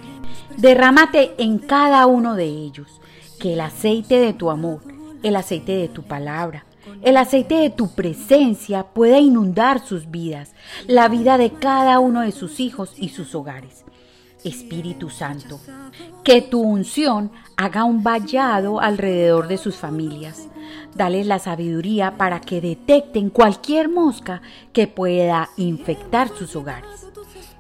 derrámate 0.58 1.36
en 1.38 1.60
cada 1.60 2.06
uno 2.08 2.36
de 2.36 2.46
ellos, 2.46 3.00
que 3.40 3.54
el 3.54 3.62
aceite 3.62 4.20
de 4.20 4.34
tu 4.34 4.50
amor, 4.50 4.82
el 5.24 5.36
aceite 5.36 5.74
de 5.74 5.88
tu 5.90 6.04
palabra, 6.04 6.66
el 7.02 7.18
aceite 7.18 7.56
de 7.56 7.70
tu 7.70 7.90
presencia 7.90 8.84
pueda 8.84 9.20
inundar 9.20 9.80
sus 9.86 10.10
vidas, 10.10 10.54
la 10.88 11.08
vida 11.08 11.38
de 11.38 11.52
cada 11.52 12.00
uno 12.00 12.22
de 12.22 12.32
sus 12.32 12.60
hijos 12.60 12.94
y 12.98 13.10
sus 13.10 13.36
hogares. 13.36 13.86
Espíritu 14.44 15.10
Santo, 15.10 15.60
que 16.24 16.42
tu 16.42 16.62
unción 16.62 17.32
haga 17.58 17.84
un 17.84 18.04
vallado 18.04 18.80
alrededor 18.80 19.48
de 19.48 19.58
sus 19.58 19.76
familias. 19.76 20.48
Dales 20.96 21.28
la 21.28 21.40
sabiduría 21.40 22.18
para 22.18 22.40
que 22.40 22.62
detecten 22.62 23.30
cualquier 23.30 23.90
mosca 23.90 24.42
que 24.72 24.88
pueda 24.88 25.50
infectar 25.58 26.30
sus 26.30 26.56
hogares. 26.56 27.08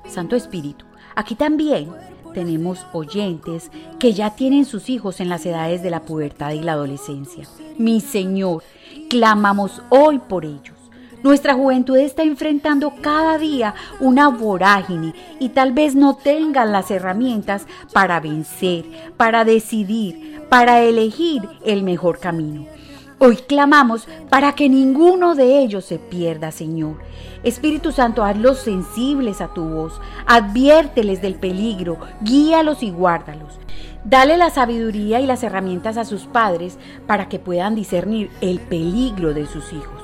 Santo 0.08 0.36
Espíritu, 0.36 0.86
aquí 1.16 1.36
también 1.36 1.90
tenemos 2.34 2.86
oyentes 2.94 3.72
que 4.00 4.14
ya 4.14 4.36
tienen 4.36 4.66
sus 4.66 4.90
hijos 4.90 5.20
en 5.20 5.30
las 5.30 5.46
edades 5.46 5.84
de 5.84 5.90
la 5.90 6.04
pubertad 6.04 6.52
y 6.52 6.62
la 6.62 6.74
adolescencia. 6.74 7.48
Mi 7.78 8.02
Señor, 8.02 8.64
clamamos 9.10 9.82
hoy 9.89 10.19
por 10.19 10.45
ellos. 10.45 10.78
Nuestra 11.22 11.54
juventud 11.54 11.98
está 11.98 12.24
enfrentando 12.24 12.93
cada 13.02 13.38
día 13.38 13.76
una 14.00 14.30
vorágine 14.30 15.13
y 15.39 15.50
tal 15.50 15.74
vez 15.74 15.93
no 15.93 16.15
tengan 16.15 16.72
las 16.72 16.91
herramientas 16.91 17.65
para 17.91 18.22
vencer, 18.22 18.86
para 19.17 19.43
decidir, 19.43 20.45
para 20.48 20.80
elegir 20.80 21.41
el 21.65 21.84
mejor 21.84 22.19
camino. 22.19 22.79
Hoy 23.22 23.36
clamamos 23.36 24.08
para 24.30 24.54
que 24.56 24.70
ninguno 24.70 25.36
de 25.36 25.60
ellos 25.60 25.84
se 25.84 26.00
pierda, 26.00 26.52
Señor. 26.54 26.96
Espíritu 27.44 27.92
Santo, 27.92 28.24
hazlos 28.24 28.60
sensibles 28.60 29.42
a 29.42 29.50
tu 29.50 29.66
voz, 29.66 30.00
adviérteles 30.26 31.22
del 31.22 31.36
peligro, 31.36 31.98
guíalos 32.22 32.82
y 32.82 32.92
guárdalos. 32.92 33.60
Dale 34.06 34.38
la 34.38 34.50
sabiduría 34.50 35.20
y 35.20 35.26
las 35.26 35.44
herramientas 35.44 35.98
a 35.98 36.06
sus 36.06 36.28
padres 36.28 36.78
para 37.08 37.28
que 37.28 37.40
puedan 37.40 37.76
discernir 37.76 38.30
el 38.40 38.62
peligro 38.62 39.34
de 39.34 39.48
sus 39.48 39.74
hijos. 39.74 40.02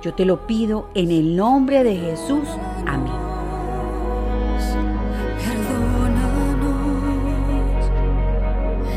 Yo 0.00 0.14
te 0.14 0.24
lo 0.24 0.46
pido 0.46 0.88
en 0.94 1.10
el 1.10 1.36
nombre 1.36 1.84
de 1.84 1.96
Jesús. 1.96 2.48
Amén. 2.86 3.12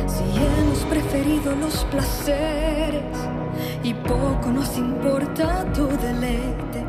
si 0.08 0.24
hemos 0.40 0.80
preferido 0.86 1.54
los 1.58 1.84
placeres 1.86 3.27
y 3.88 3.94
poco 3.94 4.52
nos 4.52 4.78
importa 4.78 5.64
tu 5.74 5.88
deleite. 5.88 6.86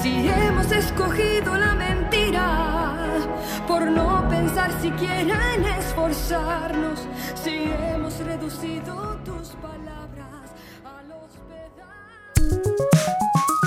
Si 0.00 0.28
hemos 0.28 0.72
escogido 0.72 1.58
la 1.58 1.74
no 4.68 4.72
pensar 4.72 4.82
siquiera 4.82 5.54
en 5.54 5.64
esforzarnos, 5.64 7.00
si 7.42 7.50
hemos 7.50 8.18
reducido 8.18 9.18
tus 9.24 9.48
palabras 9.60 10.52
a 10.84 11.02
los 11.02 11.30
pedazos. 11.48 12.74